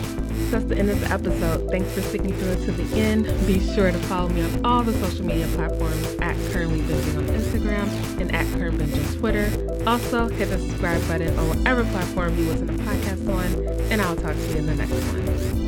that's 0.56 0.70
the 0.70 0.78
end 0.78 0.90
of 0.90 0.98
the 1.02 1.12
episode. 1.12 1.70
Thanks 1.70 1.92
for 1.92 2.02
sticking 2.02 2.34
through 2.34 2.52
it 2.52 2.66
to 2.66 2.72
the 2.72 2.98
end. 2.98 3.26
Be 3.46 3.60
sure 3.60 3.92
to 3.92 3.98
follow 4.04 4.30
me 4.30 4.42
on 4.42 4.66
all 4.66 4.84
the 4.84 4.94
social 5.06 5.26
media 5.26 5.48
platforms 5.48 6.16
at 6.22 6.36
Currently 6.54 6.80
Binging 6.80 7.18
on 7.18 7.26
Instagram 7.26 8.22
and 8.22 8.34
at 8.34 8.46
Current 8.58 8.78
Binge 8.78 8.98
on 8.98 9.16
Twitter. 9.16 9.52
Also, 9.86 10.30
hit 10.30 10.50
the 10.50 10.58
subscribe 10.58 11.06
button 11.10 11.38
on 11.38 11.50
whatever 11.50 11.84
platform 11.86 12.38
you 12.38 12.46
listen 12.46 12.68
to 12.68 12.74
podcasts 12.74 13.28
on, 13.28 13.92
and 13.92 14.02
I'll 14.02 14.16
talk 14.16 14.34
to 14.34 14.48
you 14.52 14.58
in 14.58 14.66
the 14.68 14.76
next 14.76 14.92
one. 14.92 15.65